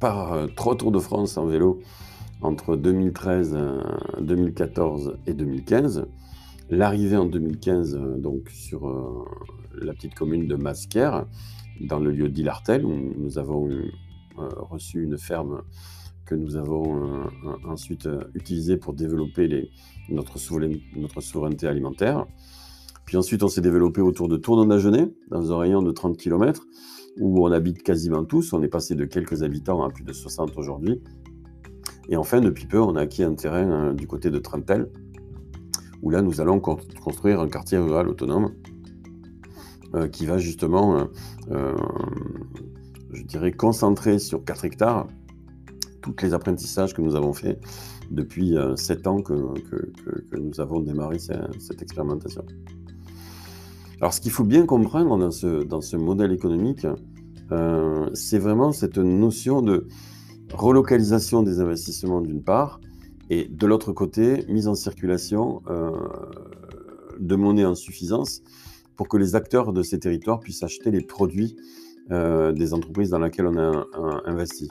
par 0.00 0.46
trois 0.56 0.76
Tours 0.76 0.90
de 0.90 0.98
France 0.98 1.36
en 1.36 1.46
vélo 1.46 1.80
entre 2.40 2.74
2013, 2.74 3.56
2014 4.20 5.18
et 5.26 5.34
2015. 5.34 6.06
L'arrivée 6.70 7.16
en 7.16 7.26
2015 7.26 7.98
donc 8.18 8.48
sur 8.48 9.26
la 9.74 9.92
petite 9.92 10.14
commune 10.14 10.48
de 10.48 10.56
Masquer 10.56 11.10
dans 11.80 11.98
le 12.00 12.10
lieu 12.10 12.28
d'Ilartel, 12.28 12.84
où 12.84 12.92
nous 13.18 13.38
avons 13.38 13.68
reçu 14.36 15.02
une 15.02 15.18
ferme 15.18 15.62
que 16.24 16.34
nous 16.34 16.56
avons 16.56 17.28
ensuite 17.64 18.08
utilisée 18.34 18.76
pour 18.76 18.94
développer 18.94 19.70
notre, 20.08 20.38
notre 20.96 21.20
souveraineté 21.20 21.66
alimentaire. 21.66 22.26
Puis 23.04 23.16
ensuite, 23.16 23.42
on 23.42 23.48
s'est 23.48 23.60
développé 23.60 24.00
autour 24.00 24.28
de 24.28 24.36
Tournon-d'Agenais, 24.36 25.12
dans 25.30 25.52
un 25.52 25.58
rayon 25.58 25.82
de 25.82 25.90
30 25.90 26.16
km, 26.16 26.64
où 27.18 27.46
on 27.46 27.52
habite 27.52 27.82
quasiment 27.82 28.24
tous. 28.24 28.52
On 28.52 28.62
est 28.62 28.68
passé 28.68 28.94
de 28.94 29.04
quelques 29.04 29.42
habitants 29.42 29.82
à 29.82 29.90
plus 29.90 30.04
de 30.04 30.12
60 30.12 30.56
aujourd'hui. 30.56 31.00
Et 32.08 32.16
enfin, 32.16 32.40
depuis 32.40 32.66
peu, 32.66 32.80
on 32.80 32.96
a 32.96 33.02
acquis 33.02 33.22
un 33.22 33.34
terrain 33.34 33.70
euh, 33.70 33.92
du 33.94 34.06
côté 34.06 34.30
de 34.30 34.38
Trentel, 34.38 34.88
où 36.02 36.10
là, 36.10 36.22
nous 36.22 36.40
allons 36.40 36.58
construire 36.58 37.40
un 37.40 37.48
quartier 37.48 37.78
rural 37.78 38.08
autonome 38.08 38.52
euh, 39.94 40.08
qui 40.08 40.26
va 40.26 40.38
justement, 40.38 41.08
euh, 41.50 41.76
je 43.12 43.22
dirais, 43.22 43.52
concentrer 43.52 44.18
sur 44.18 44.44
4 44.44 44.64
hectares 44.64 45.06
tous 46.02 46.14
les 46.22 46.32
apprentissages 46.32 46.94
que 46.94 47.02
nous 47.02 47.14
avons 47.14 47.34
faits 47.34 47.60
depuis 48.10 48.56
7 48.74 49.06
ans 49.06 49.20
que, 49.20 49.34
nous 50.32 50.60
avons 50.60 50.80
démarré 50.80 51.18
cette 51.18 51.82
expérimentation. 51.82 52.42
Alors, 54.00 54.14
ce 54.14 54.20
qu'il 54.20 54.30
faut 54.30 54.44
bien 54.44 54.64
comprendre 54.64 55.18
dans 55.18 55.30
ce, 55.30 55.62
dans 55.62 55.82
ce 55.82 55.96
modèle 55.96 56.32
économique, 56.32 56.86
euh, 57.52 58.08
c'est 58.14 58.38
vraiment 58.38 58.72
cette 58.72 58.96
notion 58.96 59.60
de 59.60 59.88
relocalisation 60.54 61.42
des 61.42 61.60
investissements 61.60 62.22
d'une 62.22 62.42
part, 62.42 62.80
et 63.28 63.46
de 63.46 63.66
l'autre 63.66 63.92
côté, 63.92 64.44
mise 64.48 64.68
en 64.68 64.74
circulation 64.74 65.62
euh, 65.68 65.90
de 67.20 67.36
monnaie 67.36 67.66
en 67.66 67.74
suffisance 67.74 68.42
pour 68.96 69.06
que 69.06 69.18
les 69.18 69.36
acteurs 69.36 69.72
de 69.74 69.82
ces 69.82 69.98
territoires 69.98 70.40
puissent 70.40 70.62
acheter 70.62 70.90
les 70.90 71.02
produits 71.02 71.56
euh, 72.10 72.52
des 72.52 72.72
entreprises 72.72 73.10
dans 73.10 73.18
lesquelles 73.18 73.46
on 73.46 73.58
a 73.58 73.86
investi. 74.24 74.70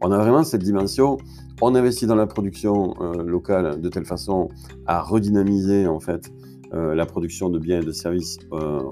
On 0.00 0.10
a 0.10 0.18
vraiment 0.18 0.42
cette 0.42 0.62
dimension, 0.62 1.16
on 1.62 1.76
investit 1.76 2.06
dans 2.06 2.16
la 2.16 2.26
production 2.26 2.94
locale 3.24 3.80
de 3.80 3.88
telle 3.88 4.04
façon 4.04 4.48
à 4.86 5.00
redynamiser 5.00 5.86
en 5.86 6.00
fait 6.00 6.30
euh, 6.72 6.94
la 6.94 7.06
production 7.06 7.50
de 7.50 7.58
biens 7.58 7.80
et 7.80 7.84
de 7.84 7.92
services 7.92 8.38
euh, 8.52 8.82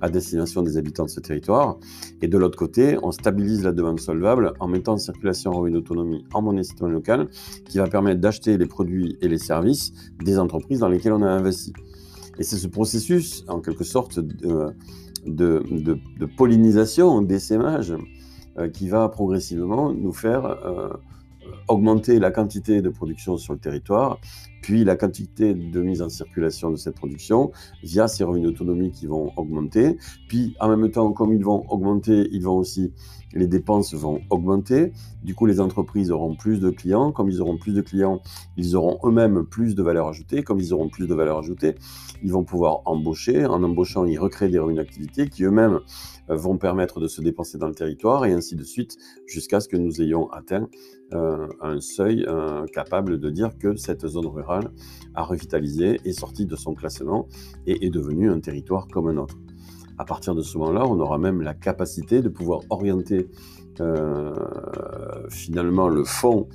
à 0.00 0.08
destination 0.08 0.62
des 0.62 0.76
habitants 0.76 1.04
de 1.04 1.10
ce 1.10 1.20
territoire. 1.20 1.78
Et 2.22 2.28
de 2.28 2.38
l'autre 2.38 2.58
côté, 2.58 2.98
on 3.02 3.12
stabilise 3.12 3.62
la 3.62 3.72
demande 3.72 4.00
solvable 4.00 4.52
en 4.60 4.68
mettant 4.68 4.94
en 4.94 4.98
circulation 4.98 5.66
une 5.66 5.76
autonomie 5.76 6.24
en 6.32 6.42
monnaie 6.42 6.64
citoyenne 6.64 6.94
locale 6.94 7.28
qui 7.66 7.78
va 7.78 7.86
permettre 7.86 8.20
d'acheter 8.20 8.58
les 8.58 8.66
produits 8.66 9.16
et 9.20 9.28
les 9.28 9.38
services 9.38 9.92
des 10.22 10.38
entreprises 10.38 10.80
dans 10.80 10.88
lesquelles 10.88 11.12
on 11.12 11.22
a 11.22 11.30
investi. 11.30 11.72
Et 12.38 12.42
c'est 12.42 12.56
ce 12.56 12.68
processus, 12.68 13.44
en 13.48 13.60
quelque 13.60 13.84
sorte, 13.84 14.18
de, 14.18 14.74
pollinisation, 16.36 17.22
d'essaimage, 17.22 17.94
euh, 18.58 18.68
qui 18.68 18.88
va 18.88 19.08
progressivement 19.08 19.92
nous 19.92 20.12
faire 20.12 20.56
augmenter 21.68 22.18
la 22.18 22.30
quantité 22.30 22.82
de 22.82 22.88
production 22.88 23.36
sur 23.36 23.52
le 23.52 23.58
territoire, 23.58 24.18
puis 24.62 24.84
la 24.84 24.96
quantité 24.96 25.54
de 25.54 25.82
mise 25.82 26.02
en 26.02 26.08
circulation 26.08 26.70
de 26.70 26.76
cette 26.76 26.96
production 26.96 27.52
via 27.82 28.08
ces 28.08 28.24
revenus 28.24 28.50
d'autonomie 28.50 28.90
qui 28.90 29.06
vont 29.06 29.30
augmenter. 29.36 29.96
Puis 30.28 30.56
en 30.60 30.74
même 30.74 30.90
temps, 30.90 31.12
comme 31.12 31.32
ils 31.32 31.44
vont 31.44 31.64
augmenter, 31.68 32.28
ils 32.32 32.42
vont 32.42 32.56
aussi, 32.56 32.92
les 33.32 33.46
dépenses 33.46 33.94
vont 33.94 34.20
augmenter. 34.30 34.92
Du 35.22 35.34
coup, 35.34 35.46
les 35.46 35.60
entreprises 35.60 36.10
auront 36.10 36.34
plus 36.34 36.60
de 36.60 36.70
clients. 36.70 37.12
Comme 37.12 37.28
ils 37.28 37.40
auront 37.40 37.58
plus 37.58 37.74
de 37.74 37.80
clients, 37.80 38.20
ils 38.56 38.76
auront 38.76 38.98
eux-mêmes 39.04 39.44
plus 39.44 39.74
de 39.74 39.82
valeur 39.82 40.08
ajoutée. 40.08 40.42
Comme 40.42 40.58
ils 40.58 40.72
auront 40.72 40.88
plus 40.88 41.06
de 41.06 41.14
valeur 41.14 41.38
ajoutée, 41.38 41.74
ils 42.22 42.32
vont 42.32 42.44
pouvoir 42.44 42.82
embaucher. 42.86 43.46
En 43.46 43.62
embauchant, 43.62 44.04
ils 44.04 44.18
recréent 44.18 44.50
des 44.50 44.58
revenus 44.58 44.78
d'activité 44.78 45.28
qui 45.28 45.44
eux-mêmes 45.44 45.80
euh, 46.30 46.36
vont 46.36 46.58
permettre 46.58 47.00
de 47.00 47.08
se 47.08 47.20
dépenser 47.20 47.58
dans 47.58 47.68
le 47.68 47.74
territoire 47.74 48.24
et 48.24 48.32
ainsi 48.32 48.56
de 48.56 48.64
suite 48.64 48.96
jusqu'à 49.26 49.60
ce 49.60 49.68
que 49.68 49.76
nous 49.76 50.00
ayons 50.00 50.30
atteint 50.30 50.68
euh, 51.14 51.46
un 51.60 51.80
seuil 51.80 52.24
euh, 52.26 52.66
capable 52.66 53.20
de 53.20 53.30
dire 53.30 53.56
que 53.58 53.76
cette 53.76 54.06
zone 54.08 54.26
rurale 54.26 54.55
a 55.14 55.22
revitalisé, 55.22 56.00
est 56.04 56.12
sortie 56.12 56.46
de 56.46 56.56
son 56.56 56.74
classement 56.74 57.28
et 57.66 57.86
est 57.86 57.90
devenue 57.90 58.30
un 58.30 58.40
territoire 58.40 58.88
comme 58.88 59.08
un 59.08 59.16
autre. 59.16 59.38
À 59.98 60.04
partir 60.04 60.34
de 60.34 60.42
ce 60.42 60.58
moment-là, 60.58 60.86
on 60.86 61.00
aura 61.00 61.18
même 61.18 61.40
la 61.40 61.54
capacité 61.54 62.20
de 62.20 62.28
pouvoir 62.28 62.60
orienter 62.70 63.28
finalement 65.28 65.88
le 65.88 66.02
fonds 66.04 66.48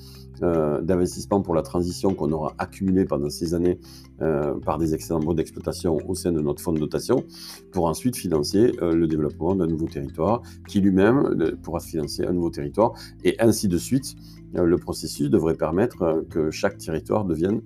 euh, 0.43 0.81
d'investissement 0.81 1.41
pour 1.41 1.53
la 1.53 1.61
transition 1.61 2.15
qu'on 2.15 2.31
aura 2.31 2.55
accumulé 2.57 3.05
pendant 3.05 3.29
ces 3.29 3.53
années 3.53 3.77
euh, 4.23 4.59
par 4.59 4.79
des 4.79 4.87
modes 5.23 5.37
d'exploitation 5.37 5.99
au 6.09 6.15
sein 6.15 6.31
de 6.31 6.41
notre 6.41 6.63
fonds 6.63 6.73
de 6.73 6.79
dotation, 6.79 7.25
pour 7.71 7.85
ensuite 7.85 8.15
financer 8.15 8.71
euh, 8.81 8.95
le 8.95 9.05
développement 9.05 9.53
d'un 9.53 9.67
nouveau 9.67 9.85
territoire, 9.85 10.41
qui 10.67 10.81
lui-même 10.81 11.55
pourra 11.61 11.79
financer 11.79 12.25
un 12.25 12.33
nouveau 12.33 12.49
territoire, 12.49 12.93
et 13.23 13.35
ainsi 13.39 13.67
de 13.67 13.77
suite. 13.77 14.15
le 14.53 14.77
processus 14.77 15.29
devrait 15.29 15.53
permettre 15.53 16.25
que 16.29 16.49
chaque 16.49 16.79
territoire 16.79 17.23
devienne 17.23 17.61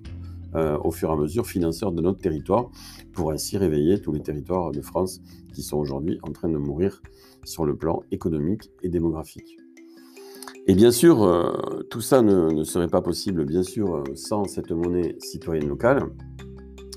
au 0.54 0.90
fur 0.90 1.10
et 1.10 1.12
à 1.12 1.16
mesure 1.16 1.46
financeur 1.46 1.92
de 1.92 2.00
notre 2.00 2.20
territoire, 2.20 2.70
pour 3.12 3.30
ainsi 3.30 3.58
réveiller 3.58 4.00
tous 4.00 4.12
les 4.12 4.20
territoires 4.20 4.72
de 4.72 4.80
France 4.80 5.20
qui 5.52 5.62
sont 5.62 5.76
aujourd'hui 5.76 6.18
en 6.22 6.32
train 6.32 6.48
de 6.48 6.56
mourir 6.56 7.02
sur 7.44 7.64
le 7.64 7.76
plan 7.76 8.02
économique 8.10 8.70
et 8.82 8.88
démographique. 8.88 9.58
Et 10.68 10.74
bien 10.74 10.90
sûr, 10.90 11.22
euh, 11.22 11.52
tout 11.90 12.00
ça 12.00 12.22
ne, 12.22 12.64
serait 12.64 12.88
pas 12.88 13.00
possible, 13.00 13.44
bien 13.44 13.62
sûr, 13.62 13.96
euh, 13.96 14.02
sans 14.16 14.44
cette 14.44 14.72
monnaie 14.72 15.16
citoyenne 15.20 15.68
locale 15.68 16.02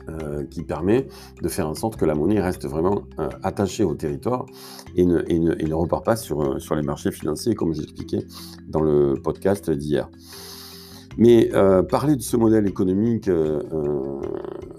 euh, 0.09 0.43
qui 0.45 0.63
permet 0.63 1.07
de 1.43 1.47
faire 1.47 1.69
en 1.69 1.75
sorte 1.75 1.95
que 1.95 2.05
la 2.05 2.15
monnaie 2.15 2.41
reste 2.41 2.65
vraiment 2.67 3.03
attachée 3.43 3.83
au 3.83 3.93
territoire 3.93 4.47
et 4.95 5.05
ne, 5.05 5.21
ne, 5.21 5.73
repart 5.73 6.03
pas 6.03 6.15
sur, 6.15 6.59
sur 6.59 6.73
les 6.75 6.81
marchés 6.81 7.11
financiers, 7.11 7.53
comme 7.53 7.75
j'expliquais 7.75 8.25
dans 8.67 8.81
le 8.81 9.13
podcast 9.23 9.69
d'hier. 9.69 10.09
Mais 11.19 11.51
parler 11.89 12.15
de 12.15 12.21
ce 12.21 12.37
modèle 12.37 12.65
économique 12.65 13.29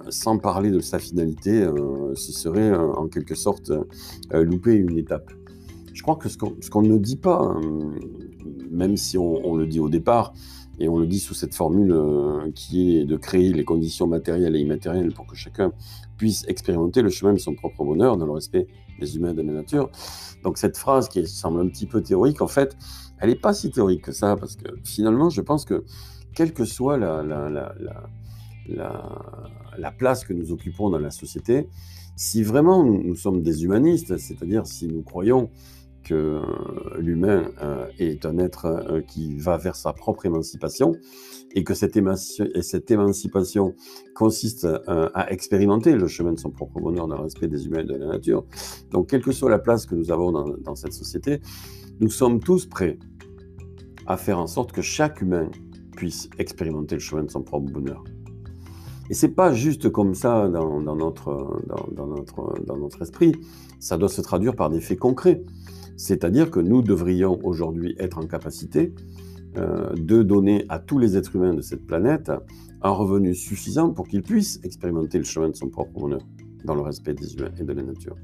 sans 0.09 0.39
parler 0.39 0.71
de 0.71 0.81
sa 0.81 0.99
finalité, 0.99 1.69
ce 2.15 2.33
serait 2.33 2.75
en 2.75 3.07
quelque 3.09 3.35
sorte 3.35 3.71
louper 4.33 4.75
une 4.75 4.97
étape. 4.99 5.31
Je 5.93 6.03
crois 6.03 6.17
que 6.17 6.29
ce 6.29 6.39
qu'on 6.39 6.83
ne 6.83 6.97
dit 6.97 7.17
pas 7.17 7.55
même 8.71 8.97
si 8.97 9.19
on, 9.19 9.57
le 9.57 9.67
dit 9.67 9.81
au 9.81 9.89
départ, 9.89 10.33
et 10.79 10.89
on 10.89 10.99
le 10.99 11.07
dit 11.07 11.19
sous 11.19 11.35
cette 11.35 11.55
formule 11.55 11.93
euh, 11.93 12.51
qui 12.55 12.97
est 12.97 13.05
de 13.05 13.17
créer 13.17 13.53
les 13.53 13.65
conditions 13.65 14.07
matérielles 14.07 14.57
et 14.57 14.61
immatérielles 14.61 15.13
pour 15.13 15.27
que 15.27 15.37
chacun 15.37 15.73
puisse 16.17 16.45
expérimenter 16.49 17.03
le 17.03 17.11
chemin 17.11 17.35
de 17.35 17.39
son 17.39 17.55
propre 17.55 17.85
bonheur 17.85 18.17
dans 18.17 18.25
le 18.25 18.33
respect 18.33 18.67
des 18.99 19.17
humains 19.17 19.33
et 19.33 19.35
de 19.35 19.43
la 19.43 19.53
nature. 19.53 19.91
Donc 20.43 20.57
cette 20.57 20.79
phrase 20.79 21.11
qui 21.11 21.27
semble 21.27 21.61
un 21.61 21.69
petit 21.69 21.85
peu 21.85 22.03
théorique, 22.03 22.41
en 22.41 22.47
fait, 22.47 22.79
elle 23.19 23.29
n'est 23.29 23.37
pas 23.37 23.53
si 23.53 23.71
théorique 23.71 24.03
que 24.03 24.13
ça, 24.13 24.37
parce 24.37 24.57
que 24.57 24.71
finalement, 24.83 25.29
je 25.29 25.43
pense 25.43 25.67
que 25.67 25.85
quelle 26.35 26.53
que 26.53 26.65
soit 26.65 26.97
la, 26.97 27.23
la, 27.23 27.75
la, 28.69 29.93
place 29.93 30.25
que 30.25 30.33
nous 30.33 30.53
occupons 30.53 30.91
dans 30.91 30.99
la 30.99 31.11
société, 31.11 31.69
si 32.17 32.43
vraiment 32.43 32.85
nous 32.85 33.17
sommes 33.17 33.43
des 33.43 33.65
humanistes, 33.65 34.17
c'est-à-dire 34.19 34.67
si 34.67 34.89
nous 34.89 35.03
croyons 35.03 35.51
que 36.05 36.15
euh, 36.15 36.41
l'humain 36.99 37.51
euh, 37.63 37.87
est 37.99 38.25
un 38.27 38.39
être 38.39 38.67
euh, 38.67 39.01
qui 39.01 39.37
va 39.37 39.57
vers 39.57 39.77
sa 39.77 39.93
propre 39.93 40.27
émancipation 40.27 40.93
et 41.55 41.65
que 41.65 41.75
cette, 41.75 41.97
émancipation 41.97 43.75
consiste 44.15 44.69
à 44.87 45.33
expérimenter 45.33 45.97
le 45.97 46.07
chemin 46.07 46.33
de 46.33 46.39
son 46.39 46.51
propre 46.51 46.79
bonheur 46.79 47.09
dans 47.09 47.17
le 47.17 47.23
respect 47.23 47.49
des 47.49 47.67
humains 47.67 47.81
et 47.81 47.85
de 47.85 47.97
la 47.97 48.07
nature. 48.07 48.45
Donc, 48.93 49.09
quelle 49.09 49.21
que 49.21 49.33
soit 49.33 49.51
la 49.51 49.59
place 49.59 49.85
que 49.85 49.97
nous 49.97 50.13
avons 50.13 50.31
dans, 50.31 50.77
cette 50.77 50.93
société, 50.93 51.41
nous 51.99 52.09
sommes 52.09 52.39
tous 52.39 52.67
prêts 52.67 53.01
à 54.07 54.17
faire 54.17 54.39
en 54.39 54.47
sorte 54.47 54.71
que 54.71 54.81
chaque 54.81 55.23
humain 55.23 55.51
puisse 55.91 56.29
expérimenter 56.39 56.97
le 56.97 57.01
chemin 57.01 57.25
de 57.25 57.31
son 57.31 57.43
propre 57.43 57.71
bonheur. 57.71 58.03
Et 59.11 59.15
c'est 59.15 59.31
pas 59.31 59.53
juste 59.53 59.91
comme 59.91 60.15
ça 60.15 60.49
dans, 60.49 60.81
notre, 60.81 61.63
dans, 61.93 62.07
notre, 62.07 62.55
dans 62.65 62.77
notre 62.77 63.03
esprit, 63.03 63.35
ça 63.81 63.99
doit 63.99 64.09
se 64.09 64.21
traduire 64.21 64.55
par 64.55 64.71
des 64.71 64.81
faits 64.81 65.01
concrets. 65.01 65.43
C'est-à-dire 65.97 66.51
que 66.51 66.61
nous 66.61 66.81
devrions 66.81 67.39
aujourd'hui 67.43 67.97
être 67.99 68.19
en 68.19 68.27
capacité 68.27 68.95
euh, 69.57 69.93
de 69.97 70.23
donner 70.23 70.65
à 70.69 70.79
tous 70.79 70.99
les 70.99 71.17
êtres 71.17 71.35
humains 71.35 71.55
de 71.55 71.61
cette 71.61 71.85
planète 71.85 72.31
un 72.83 72.91
revenu 72.91 73.35
suffisant 73.35 73.91
pour 73.91 74.07
qu'ils 74.07 74.23
puissent 74.23 74.61
expérimenter 74.63 75.19
le 75.19 75.25
chemin 75.25 75.49
de 75.49 75.57
son 75.57 75.69
propre 75.69 75.99
bonheur 75.99 76.21
dans 76.65 76.77
le 76.77 76.83
respect 76.83 77.15
des 77.15 77.35
humains 77.35 77.51
et 77.59 77.65
de 77.65 77.73
la 77.73 77.83
nature. 77.83 78.17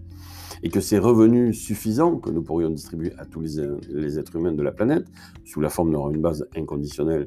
Et 0.62 0.68
que 0.68 0.80
ces 0.80 0.98
revenus 0.98 1.58
suffisants 1.58 2.16
que 2.16 2.30
nous 2.30 2.42
pourrions 2.42 2.70
distribuer 2.70 3.12
à 3.18 3.26
tous 3.26 3.40
les, 3.40 4.18
êtres 4.18 4.36
humains 4.36 4.52
de 4.52 4.62
la 4.62 4.72
planète, 4.72 5.06
sous 5.44 5.60
la 5.60 5.68
forme 5.68 5.90
d'une 6.12 6.22
base 6.22 6.46
inconditionnelle 6.56 7.26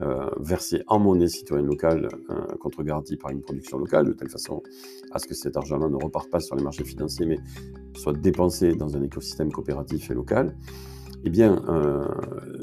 euh, 0.00 0.28
versée 0.40 0.82
en 0.88 0.98
monnaie 0.98 1.28
citoyenne 1.28 1.66
locale, 1.66 2.08
euh, 2.28 2.56
contre-garantie 2.58 3.16
par 3.16 3.30
une 3.30 3.42
production 3.42 3.78
locale, 3.78 4.06
de 4.06 4.12
telle 4.12 4.28
façon 4.28 4.60
à 5.12 5.20
ce 5.20 5.26
que 5.28 5.34
cet 5.34 5.56
argent-là 5.56 5.88
ne 5.88 5.94
reparte 5.94 6.30
pas 6.30 6.40
sur 6.40 6.56
les 6.56 6.64
marchés 6.64 6.84
financiers, 6.84 7.26
mais 7.26 7.38
soit 7.94 8.12
dépensé 8.12 8.74
dans 8.74 8.96
un 8.96 9.02
écosystème 9.02 9.52
coopératif 9.52 10.10
et 10.10 10.14
local, 10.14 10.56
eh 11.22 11.30
bien, 11.30 11.62
euh, 11.68 12.08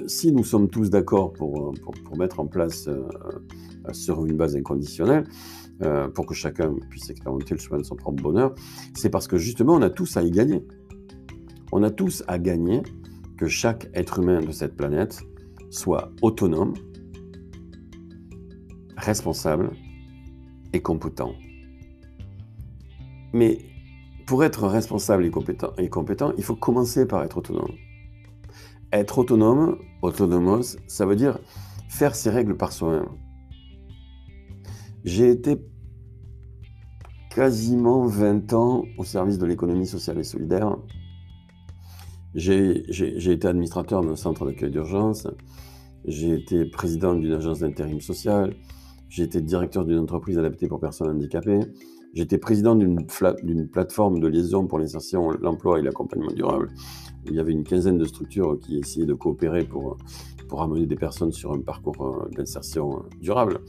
si 0.08 0.34
nous 0.34 0.44
sommes 0.44 0.70
tous 0.70 0.90
d'accord 0.90 1.32
pour, 1.32 1.74
mettre 2.18 2.42
en 2.42 2.48
place 2.48 2.90
sur 3.94 4.26
une 4.26 4.36
base 4.36 4.56
inconditionnelle, 4.56 5.24
pour 6.14 6.28
que 6.28 6.36
chacun 6.36 6.76
puisse 6.90 7.10
expérimenter 7.10 7.56
le 7.56 7.60
chemin 7.60 7.80
de 7.80 7.84
son 7.84 7.96
propre 7.96 8.22
bonheur, 8.22 8.54
c'est 8.94 9.10
parce 9.10 9.28
que 9.28 9.38
justement, 9.38 9.74
on 9.74 9.82
a 9.82 9.90
tous 9.90 10.18
à 10.18 10.22
y 10.22 10.30
gagner. 10.30 10.64
On 11.72 11.82
a 11.82 11.90
tous 11.90 12.24
à 12.28 12.38
gagner 12.38 12.84
que 13.38 13.48
chaque 13.48 13.90
être 13.96 14.20
humain 14.20 14.42
de 14.42 14.52
cette 14.52 14.76
planète 14.76 15.22
soit 15.72 16.12
autonome, 16.22 16.74
responsable 19.02 19.72
et 20.74 20.82
compétent. 20.82 21.34
Mais 23.34 23.58
pour 24.26 24.44
être 24.44 24.68
responsable 24.68 25.26
et 25.26 25.90
compétent, 25.90 26.34
il 26.38 26.44
faut 26.44 26.56
commencer 26.56 27.06
par 27.06 27.24
être 27.24 27.38
autonome. 27.38 27.74
Être 28.94 29.20
autonome, 29.20 29.80
autonomos, 30.02 30.78
ça 30.88 31.06
veut 31.06 31.16
dire 31.16 31.40
faire 31.90 32.16
ses 32.16 32.30
règles 32.30 32.56
par 32.56 32.72
soi-même. 32.72 33.10
J'ai 35.04 35.30
été 35.30 35.58
quasiment 37.30 38.06
20 38.06 38.54
ans 38.54 38.84
au 38.98 39.04
service 39.04 39.38
de 39.38 39.46
l'économie 39.46 39.88
sociale 39.88 40.20
et 40.20 40.24
solidaire. 40.24 40.78
J'ai 42.36 43.32
été 43.32 43.48
administrateur 43.48 44.04
d'un 44.04 44.16
centre 44.16 44.46
d'accueil 44.46 44.72
d'urgence. 44.72 45.28
J'ai 46.06 46.34
été 46.34 46.66
président 46.66 47.14
d'une 47.16 47.34
agence 47.34 47.60
d'intérim 47.60 48.00
social. 48.00 48.56
Été 49.18 49.42
directeur 49.42 49.86
d'une 49.86 50.00
entreprise 50.00 50.40
adaptée 50.40 50.68
pour 50.68 50.80
personnes 50.80 51.10
handicapées. 51.10 51.60
J'étais 52.14 52.38
président 52.38 52.76
d'une 52.76 53.06
plateforme 53.68 54.20
de 54.20 54.28
liaison 54.28 54.66
pour 54.66 54.80
l'insertion, 54.80 55.32
l'emploi 55.32 55.80
et 55.80 55.84
l'accompagnement 55.84 56.32
durable. 56.32 56.70
Il 57.26 57.34
y 57.34 57.40
avait 57.40 57.52
une 57.52 57.64
quinzaine 57.64 57.98
de 57.98 58.06
structures 58.06 58.58
qui 58.60 58.80
essayaient 58.80 59.06
de 59.06 59.14
coopérer 59.14 59.64
pour, 59.64 59.98
pour 60.48 60.64
amener 60.64 60.88
des 60.88 60.96
personnes 60.96 61.32
sur 61.32 61.54
un 61.54 61.60
parcours 61.60 62.02
euh, 62.02 62.30
d'insertion 62.36 62.98
euh, 62.98 63.02
durable. 63.20 63.60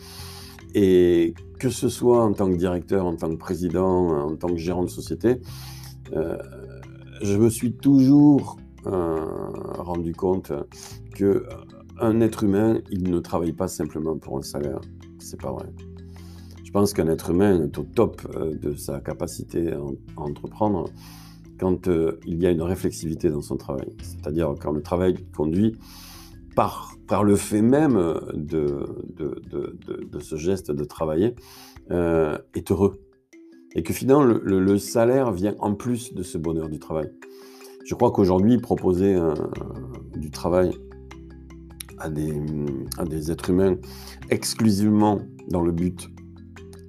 Et 0.75 1.35
que 1.59 1.69
ce 1.69 1.89
soit 1.89 2.25
en 2.25 2.33
tant 2.33 2.49
que 2.49 2.57
directeur, 2.57 3.05
en 3.05 3.17
tant 3.17 3.29
que 3.29 3.37
président, 3.39 4.09
en 4.09 4.37
tant 4.37 4.49
que 4.49 4.57
gérant 4.57 4.85
de 4.85 4.91
société, 4.91 5.41
euh, 6.15 6.39
je 7.21 7.37
me 7.37 7.51
suis 7.51 7.73
toujours 7.75 8.57
rendu 8.85 10.13
compte 10.13 10.53
que 11.15 11.47
un 12.01 12.21
être 12.21 12.43
humain, 12.43 12.81
il 12.91 13.11
ne 13.11 13.21
travaille 13.21 13.53
pas 13.53 13.69
simplement 13.69 14.17
pour 14.17 14.39
un 14.39 14.43
salaire. 14.43 14.81
C'est 15.23 15.41
pas 15.41 15.53
vrai. 15.53 15.67
Je 16.65 16.71
pense 16.79 16.95
qu'un 16.95 17.09
être 17.09 17.31
humain 17.31 17.63
est 17.63 17.79
au 17.79 17.83
top 17.83 18.23
euh, 18.35 18.55
de 18.55 18.75
sa 18.75 19.01
capacité 19.01 19.73
à, 19.73 19.81
entreprendre 20.17 20.89
quand 21.59 21.87
euh, 21.87 22.19
il 22.27 22.43
y 22.43 22.47
a 22.47 22.51
une 22.51 22.63
réflexivité 22.63 23.31
dans 23.31 23.43
son 23.43 23.57
travail. 23.57 23.95
C'est-à-dire 24.03 24.55
quand 24.61 24.73
le 24.73 24.83
travail 24.83 25.15
conduit 25.37 25.77
par, 26.57 26.97
le 27.23 27.37
fait 27.37 27.61
même 27.61 27.95
de, 28.33 28.87
de, 29.15 30.19
ce 30.19 30.37
geste 30.37 30.71
de 30.71 30.85
travailler 30.85 31.35
euh, 31.91 32.39
est 32.55 32.71
heureux. 32.71 33.03
Et 33.75 33.83
que 33.83 33.93
finalement, 33.93 34.25
le, 34.25 34.79
salaire 34.79 35.31
vient 35.31 35.55
en 35.59 35.75
plus 35.75 36.15
de 36.15 36.23
ce 36.23 36.39
bonheur 36.39 36.71
du 36.71 36.79
travail. 36.79 37.11
Je 37.85 37.95
crois 37.95 38.13
qu'aujourd'hui, 38.13 38.57
proposer 38.59 39.19
du 40.15 40.31
travail 40.31 40.73
à 42.03 42.09
des, 43.05 43.31
êtres 43.31 43.51
humains 43.51 43.77
exclusivement 44.31 45.21
dans 45.49 45.63
le 45.63 45.73
but 45.73 46.11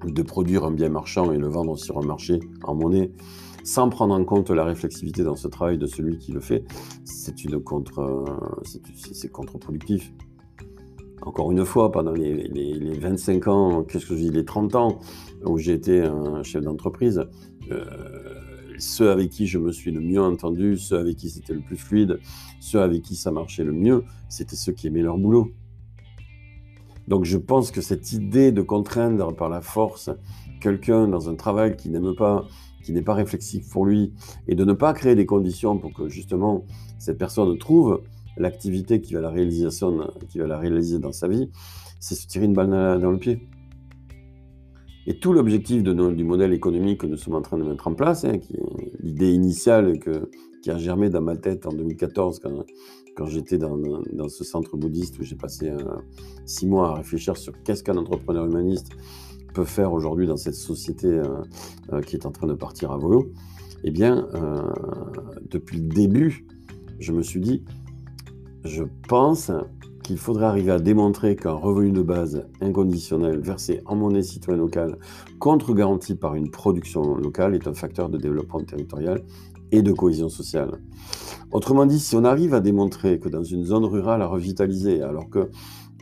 de 0.04 0.22
produire 0.22 0.64
un 0.64 0.70
bien 0.70 0.88
marchand 0.88 1.32
et 1.32 1.38
le 1.38 1.48
vendre 1.48 1.76
sur 1.78 1.98
un 1.98 2.04
marché 2.04 2.40
en 2.64 2.74
monnaie, 2.74 3.10
sans 3.62 3.88
prendre 3.88 4.14
en 4.14 4.24
compte 4.24 4.50
la 4.50 4.64
réflexivité 4.64 5.22
dans 5.22 5.36
ce 5.36 5.48
travail 5.48 5.78
de 5.78 5.86
celui 5.86 6.18
qui 6.18 6.32
le 6.32 6.40
fait, 6.40 6.64
c'est 7.04 7.32
contre-productif. 9.32 10.12
Encore 11.22 11.52
une 11.52 11.64
fois, 11.64 11.90
pendant 11.90 12.12
les, 12.12 12.34
les, 12.48 12.98
25 12.98 13.48
ans, 13.48 13.82
qu'est-ce 13.84 14.04
que 14.06 14.14
je 14.14 14.20
dis, 14.20 14.30
les 14.30 14.44
30 14.44 14.74
ans 14.74 14.98
où 15.46 15.56
j'ai 15.56 15.72
été 15.72 16.02
un 16.02 16.42
chef 16.42 16.62
d'entreprise, 16.62 17.24
euh, 17.70 17.84
ceux 18.78 19.10
avec 19.10 19.30
qui 19.30 19.46
je 19.46 19.58
me 19.58 19.72
suis 19.72 19.90
le 19.90 20.00
mieux 20.00 20.22
entendu, 20.22 20.76
ceux 20.76 20.98
avec 20.98 21.16
qui 21.16 21.30
c'était 21.30 21.54
le 21.54 21.60
plus 21.60 21.76
fluide, 21.76 22.18
ceux 22.60 22.80
avec 22.80 23.02
qui 23.02 23.16
ça 23.16 23.30
marchait 23.30 23.64
le 23.64 23.72
mieux, 23.72 24.04
c'était 24.28 24.56
ceux 24.56 24.72
qui 24.72 24.86
aimaient 24.86 25.02
leur 25.02 25.18
boulot. 25.18 25.52
Donc 27.08 27.24
je 27.24 27.36
pense 27.36 27.70
que 27.70 27.80
cette 27.80 28.12
idée 28.12 28.52
de 28.52 28.62
contraindre 28.62 29.34
par 29.34 29.48
la 29.48 29.60
force 29.60 30.10
quelqu'un 30.60 31.06
dans 31.08 31.28
un 31.28 31.34
travail 31.34 31.76
qui 31.76 31.90
n'aime 31.90 32.14
pas, 32.16 32.46
qui 32.82 32.92
n'est 32.92 33.02
pas 33.02 33.14
réflexif 33.14 33.68
pour 33.70 33.84
lui, 33.84 34.12
et 34.48 34.54
de 34.54 34.64
ne 34.64 34.72
pas 34.72 34.94
créer 34.94 35.14
des 35.14 35.26
conditions 35.26 35.78
pour 35.78 35.92
que 35.92 36.08
justement 36.08 36.64
cette 36.98 37.18
personne 37.18 37.56
trouve 37.58 38.02
l'activité 38.36 39.00
qui 39.00 39.14
va 39.14 39.20
la 39.20 39.32
qui 40.28 40.38
va 40.38 40.46
la 40.46 40.58
réaliser 40.58 40.98
dans 40.98 41.12
sa 41.12 41.28
vie, 41.28 41.50
c'est 42.00 42.14
se 42.14 42.26
tirer 42.26 42.46
une 42.46 42.54
balle 42.54 43.00
dans 43.00 43.10
le 43.10 43.18
pied. 43.18 43.46
Et 45.06 45.18
tout 45.18 45.32
l'objectif 45.32 45.82
du 45.82 46.24
modèle 46.24 46.52
économique 46.52 47.00
que 47.00 47.06
nous 47.06 47.16
sommes 47.16 47.34
en 47.34 47.42
train 47.42 47.58
de 47.58 47.64
mettre 47.64 47.86
en 47.88 47.94
place, 47.94 48.24
hein, 48.24 48.38
l'idée 49.00 49.32
initiale 49.32 49.98
qui 50.62 50.70
a 50.70 50.78
germé 50.78 51.10
dans 51.10 51.20
ma 51.20 51.36
tête 51.36 51.66
en 51.66 51.72
2014 51.72 52.40
quand, 53.14 53.26
j'étais 53.26 53.58
dans, 53.58 53.76
dans, 53.76 54.28
ce 54.28 54.44
centre 54.44 54.76
bouddhiste 54.78 55.18
où 55.18 55.22
j'ai 55.22 55.36
passé 55.36 55.68
euh, 55.68 55.78
six 56.46 56.66
mois 56.66 56.88
à 56.88 56.94
réfléchir 56.94 57.36
sur 57.36 57.52
qu'est-ce 57.62 57.84
qu'un 57.84 57.96
entrepreneur 57.96 58.46
humaniste 58.46 58.92
peut 59.52 59.64
faire 59.64 59.92
aujourd'hui 59.92 60.26
dans 60.26 60.38
cette 60.38 60.54
société 60.54 61.06
euh, 61.06 61.24
euh, 61.92 62.00
qui 62.00 62.16
est 62.16 62.24
en 62.24 62.32
train 62.32 62.46
de 62.46 62.54
partir 62.54 62.90
à 62.90 62.96
volo, 62.96 63.30
eh 63.84 63.90
bien, 63.90 64.26
depuis 65.50 65.76
le 65.76 65.88
début, 65.88 66.46
je 66.98 67.12
me 67.12 67.20
suis 67.20 67.40
dit, 67.40 67.62
je 68.64 68.84
pense 69.06 69.50
qu'il 70.04 70.18
faudrait 70.18 70.44
arriver 70.44 70.70
à 70.70 70.78
démontrer 70.78 71.34
qu'un 71.34 71.54
revenu 71.54 71.90
de 71.90 72.02
base 72.02 72.46
inconditionnel 72.60 73.40
versé 73.40 73.80
en 73.86 73.96
monnaie 73.96 74.22
citoyenne 74.22 74.60
locale, 74.60 74.98
contre-garanti 75.40 76.14
par 76.14 76.36
une 76.36 76.50
production 76.50 77.16
locale, 77.16 77.54
est 77.54 77.66
un 77.66 77.74
facteur 77.74 78.08
de 78.08 78.18
développement 78.18 78.62
territorial 78.62 79.24
et 79.72 79.82
de 79.82 79.92
cohésion 79.92 80.28
sociale. 80.28 80.78
Autrement 81.50 81.86
dit, 81.86 81.98
si 81.98 82.14
on 82.14 82.24
arrive 82.24 82.54
à 82.54 82.60
démontrer 82.60 83.18
que 83.18 83.28
dans 83.28 83.42
une 83.42 83.64
zone 83.64 83.84
rurale 83.84 84.22
à 84.22 84.26
revitaliser, 84.26 85.02
alors 85.02 85.30
que 85.30 85.50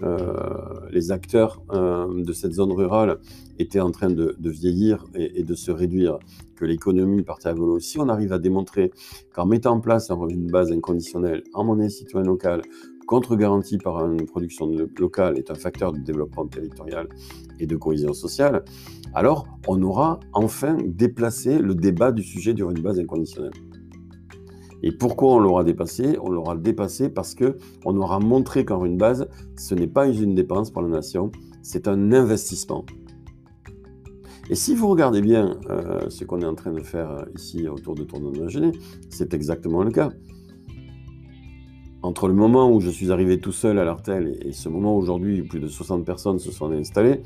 euh, 0.02 0.80
les 0.90 1.12
acteurs 1.12 1.62
euh, 1.72 2.22
de 2.24 2.32
cette 2.32 2.52
zone 2.52 2.72
rurale 2.72 3.18
étaient 3.58 3.80
en 3.80 3.92
train 3.92 4.10
de, 4.10 4.34
vieillir 4.40 5.04
et, 5.14 5.44
de 5.44 5.54
se 5.54 5.70
réduire, 5.70 6.18
que 6.56 6.64
l'économie 6.64 7.22
partait 7.22 7.50
à 7.50 7.54
volo. 7.54 7.78
Si 7.78 7.98
on 7.98 8.08
arrive 8.08 8.32
à 8.32 8.38
démontrer 8.38 8.90
qu'en 9.32 9.46
mettant 9.46 9.74
en 9.74 9.80
place 9.80 10.10
un 10.10 10.14
revenu 10.14 10.46
de 10.46 10.50
base 10.50 10.72
inconditionnel 10.72 11.44
en 11.54 11.64
monnaie 11.64 11.88
citoyenne 11.88 12.28
locale, 12.28 12.62
contre-garantie 13.12 13.76
par 13.76 14.10
une 14.10 14.24
production 14.24 14.70
locale, 14.98 15.36
est 15.36 15.50
un 15.50 15.54
facteur 15.54 15.92
de 15.92 15.98
développement 15.98 16.46
territorial 16.46 17.10
et 17.60 17.66
de 17.66 17.76
cohésion 17.76 18.14
sociale, 18.14 18.64
alors 19.12 19.46
on 19.68 19.82
aura 19.82 20.18
enfin 20.32 20.78
déplacé 20.82 21.58
le 21.58 21.74
débat 21.74 22.10
du 22.10 22.22
sujet 22.22 22.54
du 22.54 22.64
revenu 22.64 22.80
de 22.80 22.84
base 22.84 22.98
inconditionnel. 22.98 23.52
Et 24.82 24.92
pourquoi 24.92 25.34
on 25.34 25.40
l'aura 25.40 25.62
dépassé? 25.62 26.16
On 26.22 26.30
l'aura 26.30 26.56
dépassé 26.56 27.10
parce 27.10 27.34
que 27.34 27.58
on 27.84 27.98
aura 27.98 28.18
montré 28.18 28.64
qu'en 28.64 28.82
une 28.86 28.96
base, 28.96 29.28
ce 29.58 29.74
n'est 29.74 29.92
pas 29.98 30.08
une 30.08 30.34
dépense 30.34 30.70
pour 30.70 30.80
la 30.80 30.88
nation, 30.88 31.30
c'est 31.60 31.88
un 31.88 32.12
investissement. 32.12 32.86
Et 34.48 34.54
si 34.54 34.74
vous 34.74 34.88
regardez 34.88 35.20
bien 35.20 35.60
euh, 35.68 36.08
ce 36.08 36.24
qu'on 36.24 36.40
est 36.40 36.46
en 36.46 36.54
train 36.54 36.72
de 36.72 36.80
faire 36.80 37.10
euh, 37.10 37.24
ici 37.36 37.68
autour 37.68 37.94
de 37.94 38.04
Tournoi 38.04 38.32
de 38.32 38.72
c'est 39.10 39.34
exactement 39.34 39.82
le 39.82 39.90
cas. 39.90 40.08
Entre 42.02 42.26
le 42.26 42.34
moment 42.34 42.70
où 42.70 42.80
je 42.80 42.90
suis 42.90 43.12
arrivé 43.12 43.38
tout 43.38 43.52
seul 43.52 43.78
à 43.78 43.84
l'Artel 43.84 44.36
et 44.44 44.52
ce 44.52 44.68
moment 44.68 44.96
où 44.96 44.98
aujourd'hui 44.98 45.42
plus 45.42 45.60
de 45.60 45.68
60 45.68 46.04
personnes 46.04 46.38
se 46.38 46.50
sont 46.50 46.70
installées, 46.72 47.22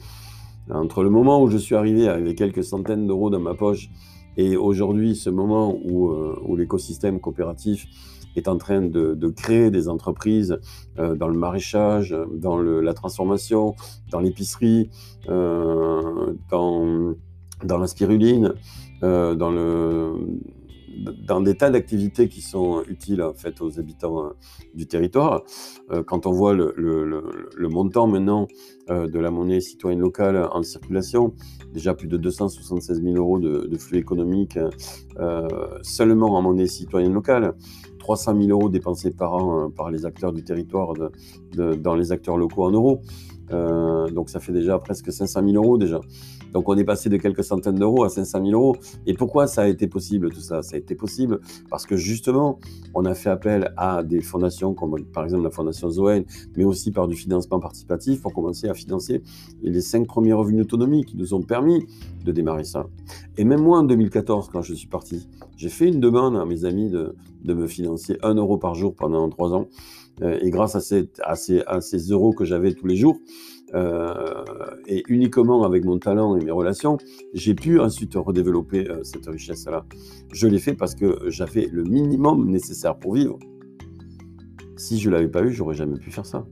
entre 0.70 1.02
le 1.02 1.10
moment 1.10 1.42
où 1.42 1.48
je 1.48 1.56
suis 1.56 1.74
arrivé 1.74 2.08
avec 2.08 2.36
quelques 2.36 2.64
centaines 2.64 3.06
d'euros 3.06 3.30
dans 3.30 3.40
ma 3.40 3.54
poche 3.54 3.88
et 4.36 4.56
aujourd'hui, 4.56 5.16
ce 5.16 5.30
moment 5.30 5.78
où, 5.84 6.10
euh, 6.10 6.36
l'écosystème 6.56 7.20
coopératif 7.20 7.86
est 8.36 8.48
en 8.48 8.58
train 8.58 8.82
de, 8.82 9.28
créer 9.30 9.70
des 9.70 9.88
entreprises 9.88 10.58
euh, 10.98 11.14
dans 11.14 11.28
le 11.28 11.38
maraîchage, 11.38 12.14
dans 12.34 12.58
la 12.60 12.92
transformation, 12.92 13.74
dans 14.10 14.20
l'épicerie, 14.20 14.90
euh, 15.30 16.34
dans, 16.50 17.14
la 17.62 17.86
spiruline, 17.86 18.52
dans 19.00 19.50
le 19.50 20.12
dans 20.96 21.40
des 21.40 21.54
tas 21.54 21.70
d'activités 21.70 22.28
qui 22.28 22.40
sont 22.40 22.82
utiles 22.88 23.22
en 23.22 23.34
fait 23.34 23.60
aux 23.60 23.78
habitants 23.78 24.24
euh, 24.24 24.30
du 24.74 24.86
territoire. 24.86 25.42
Euh, 25.90 26.02
quand 26.02 26.26
on 26.26 26.32
voit 26.32 26.54
le, 26.54 27.68
montant 27.68 28.06
maintenant 28.06 28.46
euh, 28.90 29.06
de 29.06 29.18
la 29.18 29.30
monnaie 29.30 29.60
citoyenne 29.60 30.00
locale 30.00 30.48
en 30.52 30.62
circulation, 30.62 31.34
déjà 31.72 31.94
plus 31.94 32.08
de 32.08 32.16
276 32.16 33.02
000 33.02 33.16
euros 33.16 33.38
de, 33.38 33.76
flux 33.78 33.98
économiques 33.98 34.58
seulement 35.82 36.34
en 36.34 36.42
monnaie 36.42 36.66
citoyenne 36.66 37.12
locale. 37.12 37.54
300 37.98 38.40
000 38.40 38.48
euros 38.50 38.68
dépensés 38.68 39.10
par 39.10 39.34
an 39.34 39.70
par 39.70 39.90
les 39.90 40.06
acteurs 40.06 40.32
du 40.32 40.44
territoire 40.44 40.94
dans 41.54 41.94
les 41.96 42.12
acteurs 42.12 42.36
locaux 42.36 42.64
en 42.64 42.70
euros. 42.70 43.02
donc 43.50 44.30
ça 44.30 44.38
fait 44.40 44.52
déjà 44.52 44.78
presque 44.78 45.12
500 45.12 45.42
000 45.44 45.56
euros 45.62 45.76
déjà. 45.76 46.00
Donc 46.56 46.70
on 46.70 46.76
est 46.78 46.84
passé 46.84 47.10
de 47.10 47.18
quelques 47.18 47.44
centaines 47.44 47.74
d'euros 47.74 48.04
à 48.04 48.08
500 48.08 48.42
000 48.42 48.58
euros. 48.58 48.76
Et 49.06 49.12
pourquoi 49.12 49.46
ça 49.46 49.60
a 49.60 49.66
été 49.66 49.88
possible 49.88 50.32
tout 50.32 50.40
ça? 50.40 50.62
Ça 50.62 50.76
a 50.76 50.78
été 50.78 50.94
possible 50.94 51.40
parce 51.68 51.84
que 51.84 51.98
justement, 51.98 52.58
on 52.94 53.04
a 53.04 53.12
fait 53.12 53.28
appel 53.28 53.74
à 53.76 54.02
des 54.02 54.22
fondations 54.22 54.72
comme 54.72 55.04
par 55.04 55.24
exemple 55.24 55.42
la 55.42 55.50
fondation 55.50 55.90
Zoen, 55.90 56.24
mais 56.56 56.64
aussi 56.64 56.92
par 56.92 57.08
du 57.08 57.14
financement 57.14 57.60
participatif 57.60 58.22
pour 58.22 58.32
commencer 58.32 58.70
à 58.70 58.72
financer 58.72 59.22
les 59.60 59.82
cinq 59.82 60.06
premiers 60.06 60.32
revenus 60.32 60.62
autonomie 60.62 61.04
qui 61.04 61.18
nous 61.18 61.34
ont 61.34 61.42
permis 61.42 61.86
de 62.24 62.32
démarrer 62.32 62.64
ça. 62.64 62.86
Et 63.36 63.44
même 63.44 63.60
moi 63.60 63.80
en 63.80 63.84
2014, 63.84 64.48
quand 64.50 64.62
je 64.62 64.72
suis 64.72 64.88
parti, 64.88 65.28
j'ai 65.58 65.68
fait 65.68 65.88
une 65.88 66.00
demande 66.00 66.36
à 66.36 66.46
mes 66.46 66.64
amis 66.64 66.88
de, 66.88 67.14
me 67.44 67.66
financer 67.66 68.16
1 68.22 68.32
euro 68.36 68.56
par 68.56 68.74
jour 68.74 68.94
pendant 68.94 69.28
trois 69.28 69.52
ans. 69.52 69.68
Euh, 70.22 70.38
et 70.40 70.48
grâce 70.48 70.74
à 70.74 70.80
ces, 70.80 71.10
à 71.22 71.36
ces 71.82 71.98
euros 72.08 72.32
que 72.32 72.46
j'avais 72.46 72.72
tous 72.72 72.86
les 72.86 72.96
jours, 72.96 73.18
et 73.74 75.02
uniquement 75.08 75.64
avec 75.64 75.84
mon 75.84 75.98
talent 75.98 76.36
et 76.36 76.44
mes 76.44 76.50
relations, 76.50 76.98
j'ai 77.34 77.54
pu 77.54 77.80
ensuite 77.80 78.14
redévelopper 78.14 78.88
euh, 78.88 79.02
cette 79.02 79.26
richesse-là. 79.26 79.84
Je 80.32 80.46
l'ai 80.46 80.58
fait 80.58 80.74
parce 80.74 80.94
que 80.94 81.18
j'avais 81.28 81.68
le 81.70 81.84
minimum 81.84 82.48
nécessaire 82.50 82.96
pour 82.96 83.14
vivre. 83.14 83.38
Si 84.76 84.98
je 84.98 85.08
ne 85.08 85.14
l'avais 85.14 85.28
pas 85.28 85.42
eu, 85.42 85.52
j'aurais 85.52 85.74
jamais 85.74 85.98
pu 85.98 86.10
faire 86.10 86.26
ça. 86.26 86.46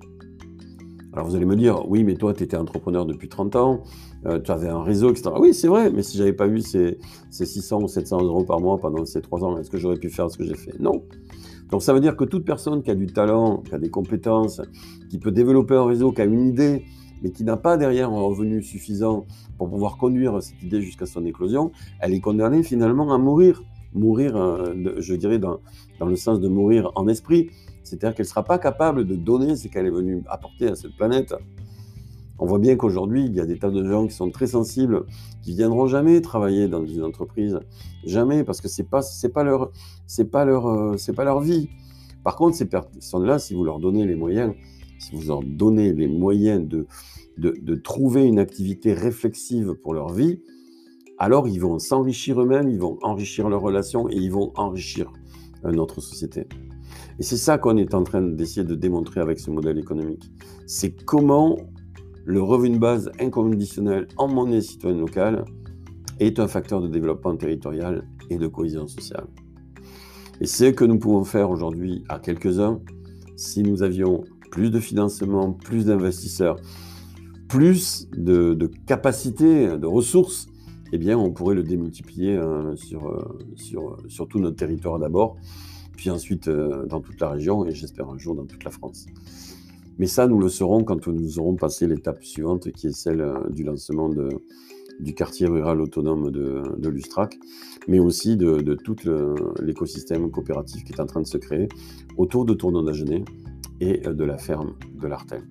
Alors 1.12 1.29
vous 1.29 1.37
allez 1.37 1.44
me 1.44 1.55
dire, 1.55 1.88
oui, 1.88 2.03
mais 2.03 2.16
toi, 2.16 2.35
tu 2.35 2.42
étais 2.42 2.57
entrepreneur 2.57 3.07
depuis 3.07 3.29
30 3.29 3.55
ans, 3.55 3.83
euh, 4.27 4.40
tu 4.40 4.50
avais 4.50 4.68
un 4.68 4.83
réseau, 4.83 5.11
etc. 5.11 5.31
Oui, 5.38 5.55
c'est 5.55 5.68
vrai, 5.68 5.92
mais 5.92 6.03
si 6.03 6.18
j'avais 6.18 6.33
pas 6.33 6.48
eu 6.48 6.61
ces, 6.61 6.98
ces, 7.31 7.46
600 7.46 7.83
ou 7.83 7.88
700 7.88 8.22
euros 8.22 8.42
par 8.42 8.59
mois 8.59 8.79
pendant 8.79 9.05
ces 9.05 9.20
3 9.20 9.44
ans, 9.44 9.59
est-ce 9.59 9.70
que 9.70 9.79
j'aurais 9.79 9.98
pu 9.98 10.11
faire 10.11 10.29
ce 10.29 10.37
que 10.37 10.44
j'ai 10.44 10.57
fait? 10.57 10.77
Non. 10.81 11.05
Donc 11.70 11.83
ça 11.83 11.92
veut 11.92 12.00
dire 12.00 12.16
que 12.16 12.24
toute 12.24 12.44
personne 12.44 12.83
qui 12.83 12.90
a 12.90 12.96
du 12.96 13.07
talent, 13.07 13.59
qui 13.59 13.74
a 13.74 13.79
des 13.79 13.90
compétences, 13.90 14.61
qui 15.09 15.18
peut 15.18 15.31
développer 15.31 15.74
un 15.74 15.85
réseau, 15.85 16.11
qui 16.11 16.20
a 16.22 16.24
une 16.24 16.48
idée, 16.48 16.85
mais 17.22 17.31
qui 17.31 17.44
n'a 17.44 17.57
pas 17.57 17.77
derrière 17.77 18.11
un 18.11 18.20
revenu 18.20 18.62
suffisant 18.62 19.27
pour 19.59 19.70
pouvoir 19.70 19.96
conduire 19.96 20.42
cette 20.42 20.62
idée 20.62 20.81
jusqu'à 20.81 21.07
son 21.07 21.24
éclosion, 21.24 21.72
elle 22.00 22.12
est 22.12 22.20
condamnée 22.20 22.62
finalement 22.62 23.12
à 23.12 23.18
mourir. 23.18 23.62
Mourir, 23.94 24.37
euh, 24.37 24.74
je 24.98 25.14
dirais, 25.14 25.38
dans, 25.38 25.61
le 26.05 26.16
sens 26.16 26.40
de 26.40 26.48
mourir 26.48 26.90
en 26.96 27.07
esprit. 27.07 27.50
C'est-à-dire 27.85 28.14
qu'elle 28.16 28.27
ne 28.27 28.31
sera 28.31 28.44
pas 28.44 28.59
capable 28.59 29.07
de 29.07 29.14
donner 29.14 29.57
ce 29.57 29.68
qu'elle 29.68 29.87
est 29.87 29.90
venue 29.90 30.22
apporter 30.27 30.68
à 30.68 30.74
cette 30.74 30.96
planète. 30.96 31.35
On 32.38 32.46
voit 32.46 32.59
bien 32.59 32.74
qu'aujourd'hui, 32.77 33.24
il 33.27 33.35
y 33.35 33.40
a 33.40 33.46
des 33.46 33.59
tas 33.59 33.70
de 33.70 33.85
gens 33.85 34.07
qui 34.07 34.14
sont 34.14 34.31
très 34.31 34.48
sensibles, 34.48 35.05
qui 35.42 35.55
viendront 35.55 35.87
jamais 35.87 36.20
travailler 36.20 36.66
dans 36.66 36.85
une 36.85 37.05
entreprise, 37.05 37.61
jamais, 38.05 38.42
parce 38.42 38.61
que 38.61 38.66
c'est 38.66 38.88
pas 38.88 39.03
c'est 39.03 39.29
pas 39.29 39.44
pas 39.44 40.46
euh, 40.46 40.96
c'est 40.96 41.12
pas 41.12 41.24
leur 41.24 41.40
vie. 41.40 41.68
Par 42.24 42.35
contre, 42.37 42.57
ces 42.57 42.64
personnes-là, 42.64 43.38
si 43.38 43.55
vous 43.55 43.64
leur 43.64 43.79
donnez 43.79 44.05
les 44.05 44.16
moyens 44.16 44.55
si 45.04 45.14
vous 45.14 45.28
leur 45.28 45.42
donnez 45.42 45.92
les 45.92 46.08
moyens 46.08 46.66
de, 46.66 46.86
de, 47.36 47.74
trouver 47.74 48.24
une 48.24 48.38
activité 48.38 48.94
réflexive 48.94 49.74
pour 49.74 49.92
leur 49.92 50.12
vie, 50.12 50.40
alors 51.18 51.46
ils 51.46 51.60
vont 51.60 51.78
s'enrichir 51.78 52.40
eux-mêmes, 52.40 52.68
ils 52.70 52.78
vont 52.78 52.98
enrichir 53.02 53.48
leurs 53.48 53.60
relations 53.60 54.08
et 54.08 54.16
ils 54.16 54.32
vont 54.32 54.52
enrichir 54.56 55.12
notre 55.64 56.00
société. 56.00 56.46
Et 57.18 57.22
c'est 57.22 57.36
ça 57.36 57.58
qu'on 57.58 57.76
est 57.76 57.94
en 57.94 58.02
train 58.02 58.22
d'essayer 58.22 58.64
de 58.64 58.74
démontrer 58.74 59.20
avec 59.20 59.38
ce 59.38 59.50
modèle 59.50 59.78
économique. 59.78 60.30
C'est 60.66 61.04
comment 61.04 61.56
le 62.24 62.42
revenu 62.42 62.76
de 62.76 62.78
base 62.78 63.10
inconditionnel 63.20 64.08
en 64.16 64.28
monnaie 64.28 64.62
citoyenne 64.62 65.00
locale 65.00 65.44
est 66.18 66.40
un 66.40 66.48
facteur 66.48 66.80
de 66.80 66.88
développement 66.88 67.36
territorial 67.36 68.06
et 68.30 68.38
de 68.38 68.46
cohésion 68.46 68.86
sociale. 68.86 69.26
Et 70.40 70.46
c'est 70.46 70.70
ce 70.70 70.74
que 70.74 70.84
nous 70.84 70.98
pouvons 70.98 71.24
faire 71.24 71.50
aujourd'hui 71.50 72.04
à 72.08 72.18
quelques-uns 72.18 72.80
si 73.36 73.62
nous 73.62 73.82
avions 73.82 74.24
plus 74.54 74.70
de 74.70 74.78
financement, 74.78 75.52
plus 75.52 75.86
d'investisseurs, 75.86 76.60
plus 77.48 78.08
de, 78.16 78.70
capacités, 78.86 79.66
de 79.76 79.86
ressources, 79.86 80.46
eh 80.92 80.98
bien, 80.98 81.18
on 81.18 81.32
pourrait 81.32 81.56
le 81.56 81.64
démultiplier 81.64 82.36
euh, 82.36 82.76
sur, 82.76 83.08
euh, 83.08 83.46
sur, 84.06 84.28
tout 84.28 84.38
notre 84.38 84.54
territoire 84.54 85.00
d'abord, 85.00 85.36
puis 85.96 86.08
ensuite 86.08 86.46
euh, 86.46 86.86
dans 86.86 87.00
toute 87.00 87.20
la 87.20 87.30
région 87.30 87.66
et 87.66 87.72
j'espère 87.72 88.08
un 88.08 88.16
jour 88.16 88.36
dans 88.36 88.44
toute 88.44 88.62
la 88.62 88.70
France. 88.70 89.06
Mais 89.98 90.06
ça, 90.06 90.28
nous 90.28 90.38
le 90.38 90.48
saurons 90.48 90.84
quand 90.84 91.08
nous 91.08 91.40
aurons 91.40 91.56
passé 91.56 91.88
l'étape 91.88 92.22
suivante, 92.22 92.70
qui 92.70 92.86
est 92.86 92.96
celle 92.96 93.28
du 93.50 93.64
lancement 93.64 94.08
du 95.00 95.14
quartier 95.14 95.48
rural 95.48 95.80
autonome 95.80 96.30
de, 96.30 96.62
de 96.78 96.88
Lustrac, 96.88 97.36
mais 97.88 97.98
aussi 97.98 98.36
de, 98.36 98.60
de 98.60 98.74
tout 98.74 98.96
l'écosystème 99.60 100.30
coopératif 100.30 100.84
qui 100.84 100.92
est 100.92 101.00
en 101.00 101.06
train 101.06 101.22
de 101.22 101.26
se 101.26 101.38
créer 101.38 101.68
autour 102.16 102.44
de 102.44 102.54
Tournon 102.54 102.84
d'Agenais 102.84 103.24
et 103.80 104.06
euh, 104.06 104.14
de 104.14 104.24
la 104.24 104.38
ferme 104.38 104.74
de 105.00 105.06
l'Artel. 105.06 105.42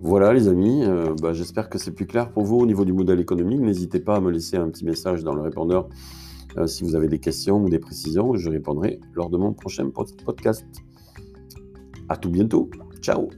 Voilà 0.00 0.34
les 0.34 0.48
amis, 0.48 0.84
euh, 0.84 1.14
bah, 1.22 1.32
j'espère 1.32 1.70
que 1.70 1.78
c'est 1.78 1.92
plus 1.92 2.06
clair 2.06 2.30
pour 2.30 2.44
vous 2.44 2.58
au 2.58 2.66
niveau 2.66 2.84
du 2.84 2.92
modèle 2.92 3.20
économique. 3.20 3.60
N'hésitez 3.60 4.00
pas 4.00 4.16
à 4.16 4.20
me 4.20 4.30
laisser 4.30 4.58
un 4.58 4.68
petit 4.68 4.84
message 4.84 5.24
dans 5.24 5.34
le 5.34 5.40
répondeur 5.40 5.88
euh, 6.58 6.66
si 6.66 6.84
vous 6.84 6.94
avez 6.94 7.08
des 7.08 7.18
questions 7.18 7.62
ou 7.62 7.70
des 7.70 7.78
précisions. 7.78 8.34
Je 8.36 8.50
répondrai 8.50 9.00
lors 9.14 9.30
de 9.30 9.38
mon 9.38 9.54
prochain 9.54 9.90
podcast. 9.90 10.66
À 12.10 12.18
tout 12.18 12.30
bientôt. 12.30 12.68
Ciao 13.00 13.28